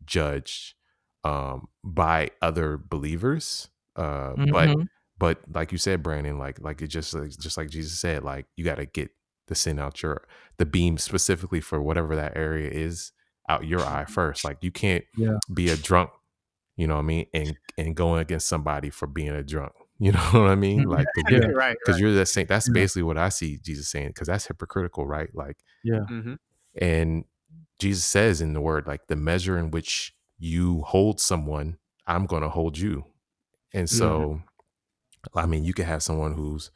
[0.06, 0.76] judged
[1.24, 4.88] um by other believers uh but Mhm.
[5.18, 8.46] but like you said brandon like like it just like just like jesus said like
[8.56, 9.10] you got to get
[9.48, 10.26] the sin out your
[10.58, 13.12] the beam specifically for whatever that area is
[13.50, 15.38] out your eye first like you can't Yeah.
[15.54, 16.12] be a drunk
[16.78, 20.12] you know what i mean and and going against somebody for being a drunk you
[20.14, 20.92] know what i mean Mhm.
[20.92, 21.40] like Yeah.
[21.48, 21.76] right.
[21.84, 22.74] because you're the same that's Yeah.
[22.74, 26.06] basically what i see jesus saying because that's hypocritical right like Yeah.
[26.08, 26.36] hmm
[26.80, 27.26] and
[27.80, 31.78] jesus says in the word like the measure in which you hold someone
[32.08, 33.06] i'm going to hold you.
[33.74, 34.42] And so
[35.36, 36.72] i mean you could have someone who's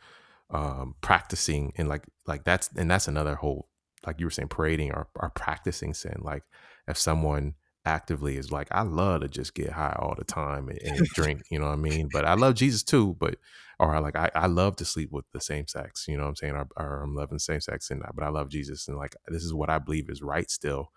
[0.50, 3.70] um practicing and like like that's and that's another whole
[4.06, 6.18] like you were saying parading or, or practicing sin.
[6.20, 6.44] Like
[6.88, 7.56] if someone
[7.86, 11.42] actively is like i love to just get high all the time and, and drink
[11.50, 12.10] you know what i mean?
[12.12, 13.36] But i love jesus too but
[13.80, 16.36] or like I, I love to sleep with the same sex you know what i'm
[16.38, 16.54] saying?
[16.54, 19.54] Or, or i'm loving same sex and but i love jesus and like this is
[19.54, 20.92] what i believe is right still.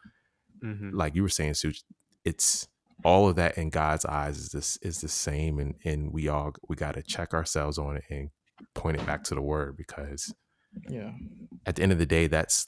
[0.63, 1.83] Hmm like you were saying Such,
[2.27, 2.69] it's
[3.05, 6.53] all of that in god's eyes is this is the same and and we all
[6.69, 8.31] we got to check ourselves on it and
[8.75, 10.35] point it back to the word because
[10.91, 11.13] Yeah.
[11.67, 12.67] at the end of the day that's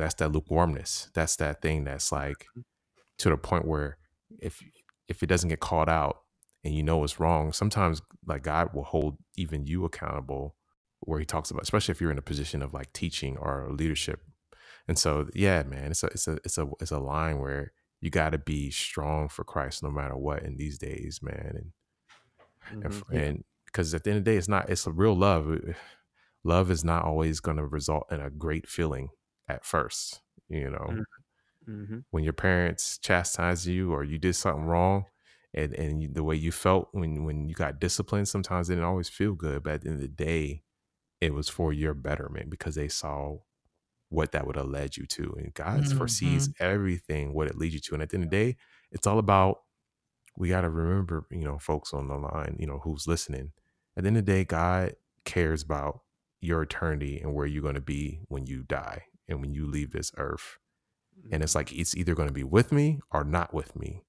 [0.00, 2.46] that's that lukewarmness that's that thing that's like
[3.18, 3.98] to the point where
[4.40, 4.62] if
[5.08, 6.16] if it doesn't get called out
[6.64, 10.54] and you know it's wrong sometimes like god will hold even you accountable
[11.00, 14.20] where he talks about especially if you're in a position of like teaching or leadership
[14.88, 18.10] and so yeah man it's a it's a it's a it's a line where you
[18.10, 21.72] got to be strong for christ no matter what in these days man and
[22.82, 25.14] and, hmm and because at the end of the day it's not it's a real
[25.14, 25.58] love
[26.44, 29.10] love is not always going to result in a great feeling
[29.48, 31.04] at first you know Mhm.
[31.66, 35.04] hmm when your parents chastise you or you did something wrong
[35.54, 38.84] and and you, the way you felt when when you got disciplined sometimes it didn't
[38.88, 40.62] always feel good but at the end of the day
[41.20, 43.36] it was for your betterment because they saw
[44.10, 46.64] what that would have led you to and god foresees mm-hmm.
[46.64, 48.56] everything what it leads you to and at the end of the day
[48.90, 49.60] it's all about
[50.38, 53.52] we got to remember you know folks on the line you know who's listening.
[53.96, 54.94] At the end of the day god
[55.24, 56.00] cares about
[56.40, 59.90] your eternity and where you're going to be when you die and when you leave
[59.90, 60.58] this earth.
[61.32, 61.80] And it's like mm-hmm.
[61.80, 64.04] it's either going to be with me or not with me.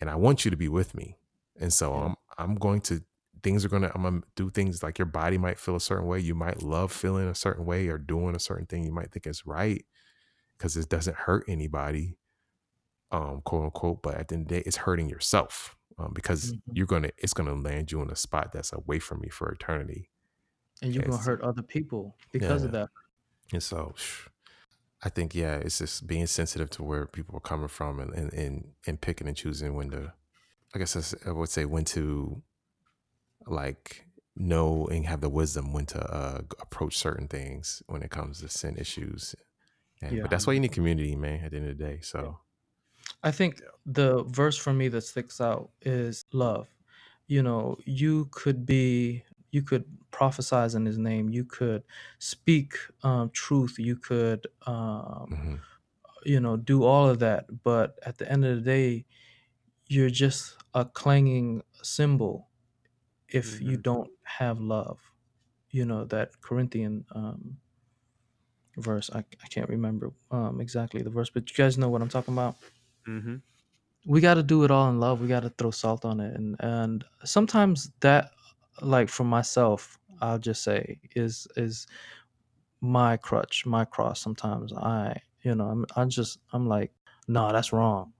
[0.00, 1.16] And i want you to be with me.
[1.58, 3.02] And so i'm i'm going to
[3.42, 6.06] things are going to i'm to do things like your body might feel a certain
[6.06, 9.12] way you might love feeling a certain way or doing a certain thing you might
[9.12, 9.86] think is right
[10.58, 12.16] because it doesn't hurt anybody
[13.10, 16.54] um quote unquote but at the end of the day it's hurting yourself um, because
[16.54, 16.74] Mhm.
[16.74, 20.10] you're gonna it's gonna land you in a spot that's away from me for eternity
[20.82, 22.90] And you're gonna hurt other people because of that.
[23.52, 23.94] And so
[25.02, 28.32] I think, yeah, it's just being sensitive to where people are coming from and, and,
[28.32, 30.12] and, and picking and choosing when to,
[30.74, 32.42] I guess I would say when to
[33.46, 38.40] like know and have the wisdom when to uh, approach certain things when it comes
[38.40, 39.34] to sin issues.
[40.00, 40.22] And, Yeah.
[40.22, 42.00] But that's why you need community, man, at the end of the day.
[42.02, 42.38] So,
[43.22, 46.68] I think the verse for me that sticks out is love.
[47.28, 51.28] You know, you could be, you could prophesize in His name.
[51.28, 51.84] You could
[52.18, 53.78] speak um, truth.
[53.78, 55.60] You could, um, mhm.
[56.24, 57.62] you know, do all of that.
[57.62, 59.04] But at the end of the day,
[59.86, 62.48] you're just a clanging cymbal
[63.32, 63.82] if you Mhm.
[63.82, 65.00] don't have love.
[65.70, 67.58] You know that Corinthian um,
[68.76, 69.10] verse.
[69.14, 72.34] I, I can't remember um, exactly the verse, but you guys know what I'm talking
[72.34, 72.56] about.
[73.06, 73.36] hmm
[74.06, 76.34] we got to do it all in love we got to throw salt on it
[76.36, 78.30] and and sometimes that
[78.80, 81.86] like for myself i'll just say is is
[82.80, 86.92] my crutch my cross sometimes i you know i'm i'm just i'm like
[87.28, 88.12] no that's wrong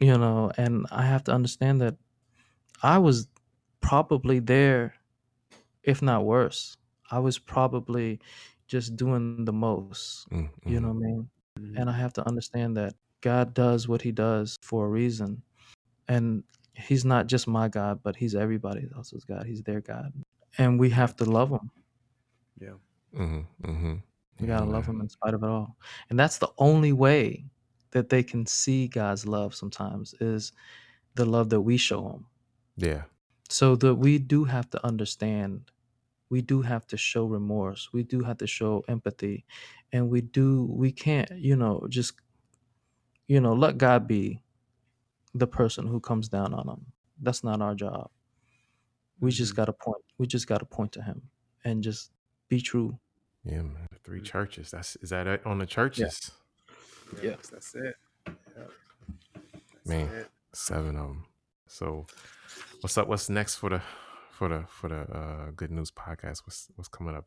[0.00, 1.96] you know and i have to understand that
[2.82, 3.28] i was
[3.88, 4.94] probably there
[5.82, 6.76] if not worse
[7.10, 8.18] i was probably
[8.66, 11.28] just doing the most Mm, you know what i mean
[11.76, 15.42] and I have to understand that God does what He does for a reason,
[16.08, 19.46] and He's not just my God, but He's everybody else's God.
[19.46, 20.12] He's their God,
[20.58, 21.70] and we have to love Him.
[22.60, 22.74] Yeah.
[23.14, 23.70] Mm-hmm.
[23.70, 23.94] Mm-hmm.
[24.40, 25.76] You gotta love him in spite of it all.
[26.10, 27.46] And that's the only way
[27.92, 30.52] that they can see God's love sometimes is
[31.14, 32.26] the love that we show them.
[32.76, 33.02] Yeah.
[33.48, 35.70] So that we do have to understand,
[36.30, 39.44] we do have to show remorse, we do have to show empathy,
[39.92, 42.14] and we do we can't, you know, just
[43.28, 44.40] you know, let God be
[45.34, 46.86] the person who comes down on them.
[47.20, 48.10] That's not our job.
[49.20, 49.56] We just Mhm.
[49.56, 50.04] gotta point.
[50.18, 51.30] We just gotta point to Him
[51.64, 52.12] and just
[52.48, 52.98] be true.
[53.44, 53.86] Yeah, man.
[53.90, 54.70] The three churches.
[54.70, 56.30] That's is that it on the churches?
[57.16, 57.22] Yeah.
[57.22, 57.96] Yes, that's it.
[58.26, 58.32] Yeah.
[58.54, 60.08] That's Man.
[60.08, 60.30] it.
[60.52, 61.26] Seven of them.
[61.66, 62.06] So,
[62.80, 63.08] what's up?
[63.08, 63.82] What's next for the
[64.30, 66.42] for the for the uh, Good News podcast?
[66.46, 67.26] What's what's coming up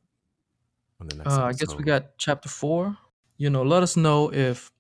[1.02, 1.34] on the next?
[1.34, 2.98] Uh, I guess we got chapter four.
[3.38, 4.72] You know, let us know if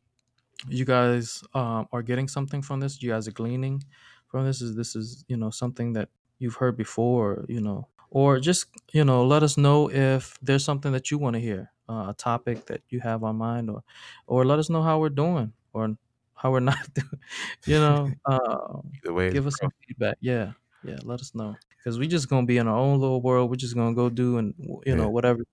[0.67, 3.01] you guys um, are getting something from this.
[3.01, 3.83] You guys are gleaning
[4.27, 4.61] from this.
[4.61, 7.45] Is this is you know something that you've heard before?
[7.49, 11.35] You know, or just you know, let us know if there's something that you want
[11.35, 13.83] to hear, uh, a topic that you have on mind, or
[14.25, 15.95] or let us know how we're doing or
[16.39, 17.19] how we're not doing.
[17.65, 20.17] You know, uh, Either way, give us some feedback.
[20.21, 23.49] Yeah, yeah, let us know because we just gonna be in our own little world.
[23.49, 24.53] We're just gonna go do and
[24.85, 25.43] you know whatever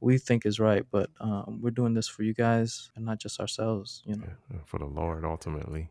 [0.00, 0.84] we think is right.
[0.90, 4.02] But um, we're doing this for you guys and not just ourselves.
[4.04, 5.90] You know, yeah, for the Lord ultimately.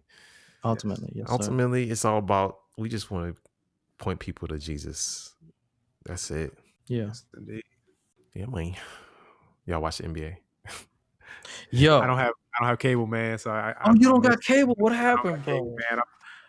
[0.63, 1.33] ultimately, yes, sir.
[1.33, 3.41] ultimately, it's all about we just want to
[3.97, 5.33] point people to Jesus.
[6.05, 6.53] That's it.
[6.87, 7.11] Yeah.
[8.35, 8.75] Yeah, man.
[9.65, 10.35] Y'all watch the NBA?
[11.71, 11.99] Yo.
[11.99, 13.37] I don't have I don't have cable, man.
[13.37, 13.71] So I.
[13.71, 14.75] I oh, you don't got cable?
[14.77, 16.01] What happened, cable, man.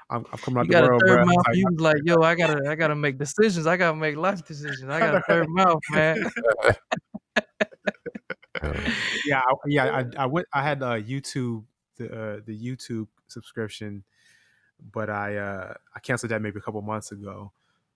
[0.08, 1.24] I'm, I'm, coming out You the got a third bro.
[1.24, 1.36] mouth.
[1.48, 3.66] Like, You was like, yo, I gotta, I gotta make decisions.
[3.66, 4.88] I gotta make life decisions.
[4.88, 6.24] I got a third mouth, man.
[9.26, 9.84] Yeah, I, yeah.
[9.84, 10.46] I, I went.
[10.52, 11.64] I had uh, YouTube
[11.96, 14.04] the uh, the YouTube subscription,
[14.92, 17.52] but I uh, I canceled that maybe a couple months ago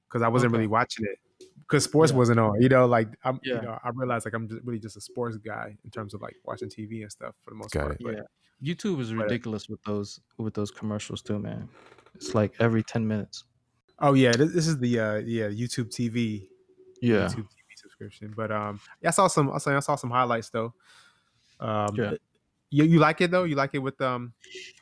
[0.09, 0.59] because I wasn't Okay.
[0.59, 1.19] really watching it
[1.63, 2.19] because sports Yeah.
[2.19, 2.61] wasn't on.
[2.61, 3.41] You know, like I'm.
[3.43, 3.57] Yeah.
[3.57, 6.21] You know, I realized like I'm just, really just a sports guy in terms of
[6.23, 7.93] like watching TV and stuff for the most Got part.
[8.01, 8.05] it.
[8.05, 8.75] But Yeah.
[8.75, 11.69] YouTube is but- ridiculous with those with those commercials too, man.
[12.15, 13.45] It's like every ten minutes.
[14.01, 16.49] oh yeah, this, this is the uh, yeah YouTube TV
[17.03, 17.27] Yeah.
[17.29, 18.33] YouTube TV subscription.
[18.37, 19.51] But um, yeah, I saw some.
[19.51, 20.75] I saw, I saw some highlights though.
[21.61, 22.13] Um, Yeah.
[22.71, 23.45] you you like it though?
[23.45, 24.33] You like it with um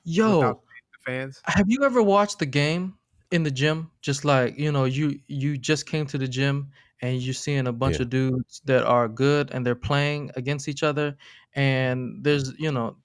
[0.05, 0.59] Yo, the
[1.05, 1.41] fans?
[1.45, 2.95] have you ever watched the game
[3.31, 3.91] in the gym?
[4.01, 6.71] Just like you know, you you just came to the gym
[7.01, 8.01] and you're seeing a bunch Yeah.
[8.01, 11.17] of dudes that are good and they're playing against each other,
[11.55, 12.99] and there's you know,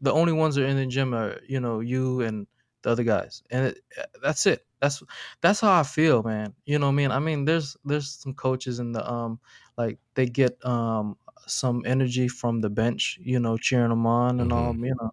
[0.00, 2.46] the only ones that are in the gym are you know you and
[2.82, 4.66] the other guys, and it, uh, that's it.
[4.80, 5.02] That's
[5.40, 6.54] that's how I feel, man.
[6.64, 7.10] You know what I mean?
[7.12, 9.40] I mean, there's there's some coaches in the um
[9.78, 14.52] like they get um some energy from the bench, you know, cheering them on and
[14.52, 15.12] all, you know.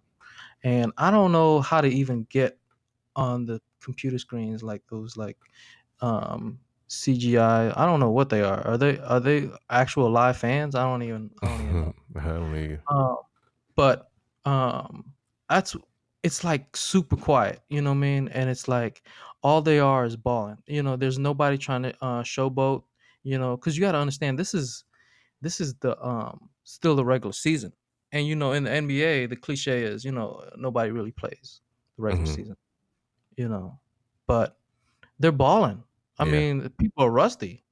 [0.62, 2.58] And I don't know how to even get
[3.16, 5.38] on the computer screens like those like
[6.00, 7.70] um CGI.
[7.70, 8.66] I don't know what they are.
[8.66, 10.74] Are they are they actual live fans?
[10.74, 11.94] I don't even I don't even know.
[12.20, 12.80] I don't even.
[12.90, 13.16] Um,
[13.76, 14.12] but
[14.44, 15.14] um,
[15.48, 15.76] that's
[16.22, 18.28] it's like super quiet, you know what I mean?
[18.28, 19.06] And it's like
[19.42, 20.62] all they are is balling.
[20.66, 22.84] You know, there's nobody trying to uh, showboat.
[23.22, 24.84] You know, because you got to understand this is
[25.42, 27.72] this is the um still the regular season,
[28.12, 31.62] and you know in the NBA the cliche is you know nobody really plays
[31.96, 32.26] the regular Mhm.
[32.26, 32.56] season.
[33.40, 33.80] You know,
[34.26, 34.58] but
[35.20, 35.84] they're balling.
[36.18, 36.26] I Yeah.
[36.26, 37.64] mean, people are rusty,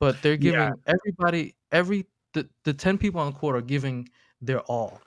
[0.00, 0.70] but they're Yeah.
[0.70, 4.08] giving everybody every the, the 10 people on the court are giving
[4.42, 5.06] their all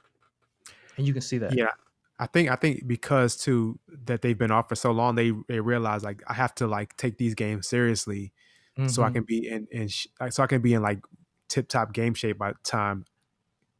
[0.97, 1.72] and you can see that Yeah,
[2.20, 5.60] I think I think because too that they've been off for so long, they they
[5.60, 8.34] realize like I have to like take these games seriously,
[8.88, 9.12] so I Mhm.
[9.12, 11.04] can be in in sh- so I can be in like
[11.50, 13.06] tip top game shape by the time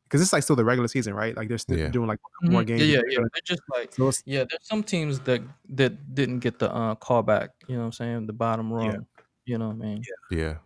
[0.10, 1.38] because it's like still the regular season, right?
[1.38, 1.90] Like they're still Yeah.
[1.90, 2.82] doing like a couple more games.
[2.82, 6.60] yeah yeah yeah they're just like So yeah there's some teams that that didn't get
[6.60, 9.06] the uh call back you know what i'm saying the bottom rung
[9.46, 10.58] you know what i mean Yeah.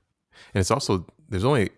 [0.53, 1.69] And it's also there's only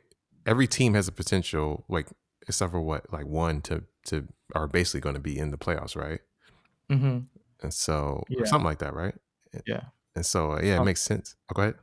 [0.46, 2.08] every team has a potential like
[2.48, 5.96] except for what like one to to are basically going to be in the playoffs,
[5.96, 6.22] right?
[6.90, 7.20] hmm
[7.64, 8.46] And so Yeah.
[8.46, 9.16] something like that, right?
[9.66, 9.82] yeah
[10.16, 11.36] And so uh, yeah, it Um, makes sense.
[11.50, 11.76] Oh, go ahead.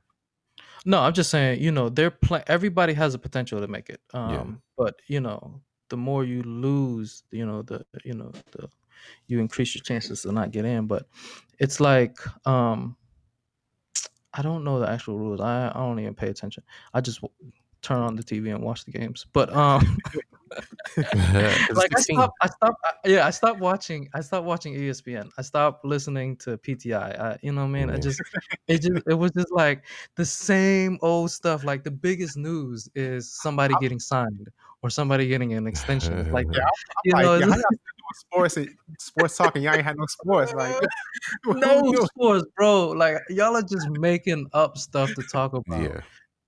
[0.84, 4.00] no i'm just saying you know they're play everybody has a potential to make it
[4.14, 4.44] um Yeah.
[4.76, 5.60] but you know
[5.92, 8.66] the more you lose you know the you know the
[9.26, 11.06] you increase your chances to not get in but
[11.58, 12.16] it's like
[12.46, 12.96] um
[14.32, 16.62] i don't know the actual rules i, I don't even pay attention
[16.94, 19.98] i just w- turn on the tv and watch the games but um
[20.96, 22.16] like I 16.
[22.16, 24.08] stopped, I stopped, yeah, I stopped watching.
[24.14, 25.30] I stopped watching ESPN.
[25.38, 27.18] I stopped listening to PTI.
[27.18, 28.20] I, you know, what I mean, I just,
[28.68, 29.84] it just, it was just like
[30.16, 31.64] the same old stuff.
[31.64, 34.48] Like the biggest news is somebody getting signed
[34.82, 36.30] or somebody getting an extension.
[36.32, 36.64] Like, Yeah,
[37.04, 38.68] you like, know, yeah, it's y'all still doing sports and
[38.98, 39.62] sports talking?
[39.62, 40.52] Y'all ain't had no sports.
[40.52, 40.74] Like
[41.46, 42.88] no sports, bro.
[42.90, 45.82] Like y'all are just making up stuff to talk about.
[45.82, 46.00] yeah.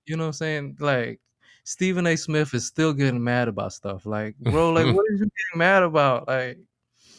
[0.05, 0.77] You know what I'm saying?
[0.79, 1.19] Like
[1.63, 2.15] Stephen A.
[2.15, 4.05] Smith is still getting mad about stuff.
[4.05, 6.27] Like, bro, like, what are you getting mad about?
[6.27, 6.59] Like,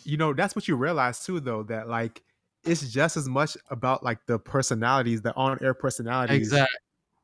[0.04, 2.22] you know, that's what you realize too, though, that like
[2.64, 6.36] it's just as much about like the personalities, the on-air personalities.
[6.36, 6.78] exactly.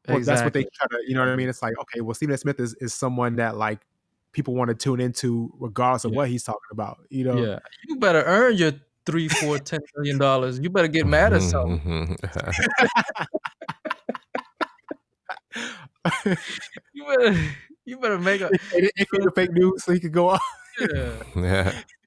[0.09, 1.49] Well, that's what they try to, you know what I mean?
[1.49, 3.81] It's like, okay, well, Stephen Smith is, is someone that like
[4.33, 6.17] people want to tune into regardless of Yeah.
[6.17, 6.99] what he's talking about.
[7.09, 8.73] You know, Yeah, you better earn your
[9.07, 10.59] three, four, ten million dollars.
[10.59, 12.17] You better get mad at something.
[16.95, 17.41] You better,
[17.85, 18.47] you better make a.
[18.47, 20.43] it, it, it, fake news so he could go off.
[20.81, 21.13] Yeah.
[21.37, 21.81] yeah.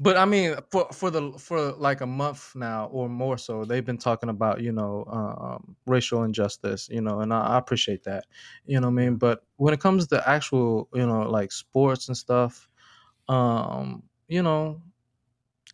[0.00, 3.84] But I mean, for for the for like a month now or more so, they've
[3.84, 8.24] been talking about you know um, racial injustice, you know, and I, I appreciate that,
[8.66, 9.16] you know what I mean.
[9.16, 12.68] But when it comes to actual, you know, like sports and stuff,
[13.28, 14.82] um, you know,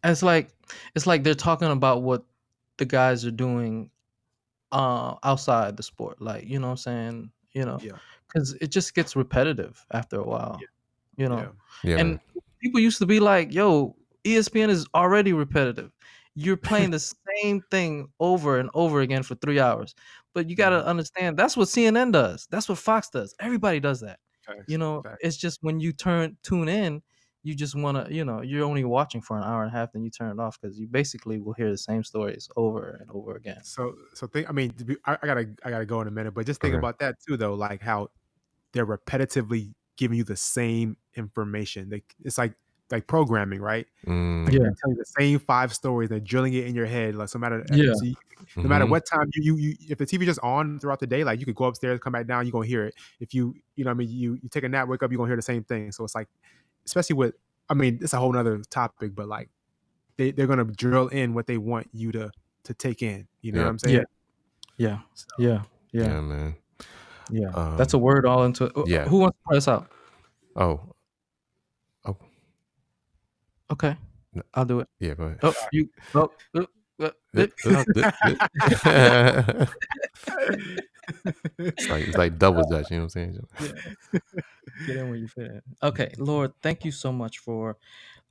[0.02, 0.50] it's like
[0.94, 2.24] it's like they're talking about what
[2.78, 3.90] the guys are doing
[4.72, 7.98] uh outside the sport, like you know what I'm saying, you know, Yeah.
[8.28, 10.60] because it just gets repetitive after a while,
[11.16, 11.52] you know
[11.84, 11.90] Yeah.
[11.90, 11.96] Yeah.
[12.00, 12.20] and man.
[12.64, 15.92] People used to be like, "Yo, ESPN is already repetitive.
[16.34, 17.00] You're playing the
[17.42, 19.94] same thing over and over again for three hours."
[20.34, 20.86] But you got to Mhm.
[20.86, 22.46] understand that's what CNN does.
[22.50, 23.34] That's what Fox does.
[23.40, 24.20] Everybody does that.
[24.66, 27.02] You know, it's just when you turn tune in,
[27.42, 29.92] you just want to, you know, you're only watching for an hour and a half,
[29.92, 33.10] then you turn it off because you basically will hear the same stories over and
[33.10, 33.62] over again.
[33.62, 34.48] So, so think.
[34.48, 34.72] I mean,
[35.06, 36.74] I, I gotta, I gotta go in a minute, but just think Okay.
[36.74, 37.54] about that too, though.
[37.54, 38.08] Like how
[38.72, 41.88] they're repetitively giving you the same information.
[41.90, 42.54] They, it's like,
[42.90, 43.86] like programming, right?
[44.06, 44.58] Mm, Yeah.
[44.60, 46.10] They're telling you the same five stories.
[46.10, 47.14] They're drilling it in your head.
[47.14, 47.94] Like, no matter, Yeah.
[47.94, 48.14] so you-
[48.56, 48.90] no matter mhm.
[48.90, 51.46] what time you, you, you, if the TV just on throughout the day, like you
[51.46, 52.94] could go upstairs, come back down, you're gonna hear it.
[53.20, 55.16] If you, you know, what I mean, you, you take a nap, wake up, you're
[55.18, 55.90] gonna hear the same thing.
[55.92, 56.28] So it's like,
[56.84, 57.34] especially with,
[57.70, 59.48] I mean, it's a whole nother topic, but like,
[60.18, 62.30] they, they're gonna drill in what they want you to,
[62.64, 63.26] to take in.
[63.40, 63.64] You know Yeah.
[63.64, 63.94] what I'm saying?
[63.96, 64.04] Yeah.
[64.76, 64.98] Yeah.
[65.38, 65.62] Yeah.
[65.92, 66.20] Yeah, Yeah.
[66.20, 66.54] man.
[67.30, 67.74] Yeah.
[67.78, 68.64] That's a Um, word all into.
[68.66, 68.72] it.
[68.86, 69.08] yeah.
[69.08, 69.90] Who wants to play us out?
[70.56, 70.80] Oh,
[73.70, 73.96] Okay.
[74.34, 74.42] No.
[74.54, 74.88] I'll do it.
[74.98, 75.38] yeah, go ahead.
[75.42, 75.88] Oh, you.
[76.14, 76.64] Oh, uh,
[77.00, 77.52] uh, uh, dip,
[77.94, 78.38] dip.
[81.58, 83.38] it's like it's like double dutch, you know what I'm saying?
[83.60, 83.68] yeah.
[84.86, 85.62] Get in where you fit in.
[85.82, 87.76] Okay, Lord, thank you so much for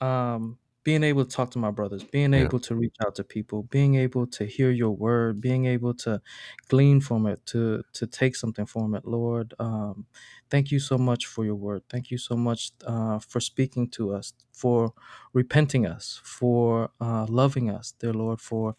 [0.02, 2.52] um, being able to talk to my brothers, being Yeah.
[2.52, 6.22] able to reach out to people, being able to hear your word, being able to
[6.68, 9.54] glean from it, to to take something from it, Lord.
[9.60, 10.08] Um,
[10.50, 11.84] thank you so much for your word.
[11.90, 14.94] Thank you so much uh, for speaking to us, for
[15.34, 18.76] repenting us, for uh, loving us, dear Lord, for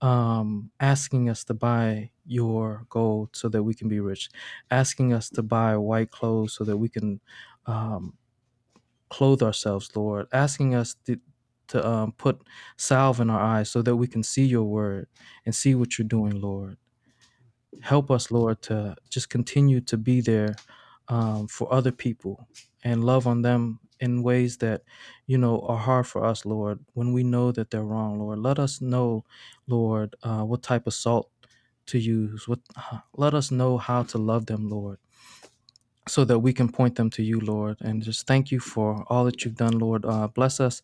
[0.00, 4.30] um, asking us to buy your gold so that we can be rich,
[4.70, 7.20] asking us to buy white clothes so that we can
[7.66, 8.16] um,
[9.10, 10.96] clothe ourselves, Lord, asking us
[11.68, 12.42] to, um, put
[12.76, 15.08] salve in our eyes so that we can see your word
[15.46, 16.78] and see what you're doing, Lord.
[17.82, 20.56] Help us, Lord, to just continue to be there
[21.08, 22.48] um, for other people
[22.84, 24.82] and love on them in ways that,
[25.26, 28.40] you know, are hard for us, Lord, when we know that they're wrong, Lord.
[28.40, 29.24] Let us know,
[29.68, 31.30] Lord, uh, what type of salt
[31.88, 32.48] to use.
[32.48, 32.60] What,
[33.16, 34.98] let us know how to love them, Lord
[36.08, 37.78] so that we can point them to you, Lord.
[37.80, 40.04] And just thank you for all that you've done, Lord.
[40.04, 40.82] Uh, bless us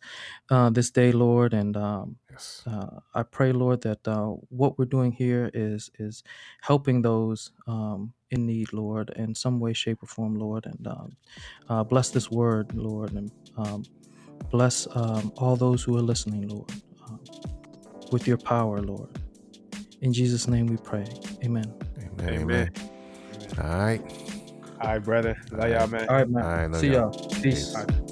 [0.49, 1.53] uh, this day, Lord.
[1.53, 2.63] And um, Yes.
[2.67, 6.23] uh, I pray, Lord, that uh, what we're doing here is is
[6.61, 10.65] helping those um, in need, Lord, in some way, shape, or form, Lord.
[10.65, 11.17] And um,
[11.69, 13.83] uh, bless this word, Lord, and um,
[14.51, 16.71] bless um, all those who are listening, Lord,
[17.09, 17.19] um,
[18.11, 19.09] with your power, Lord.
[20.01, 21.05] In Jesus' name we pray.
[21.43, 21.73] Amen.
[21.99, 22.41] Amen.
[22.41, 22.41] Amen.
[22.41, 22.71] Amen.
[23.59, 24.30] All right.
[24.81, 25.37] All right, brother.
[25.51, 26.09] Love y'all, man.
[26.09, 26.43] All right, man.
[26.43, 27.13] All right, See y'all.
[27.13, 27.29] y'all.
[27.41, 27.75] Peace.
[27.75, 28.10] All right.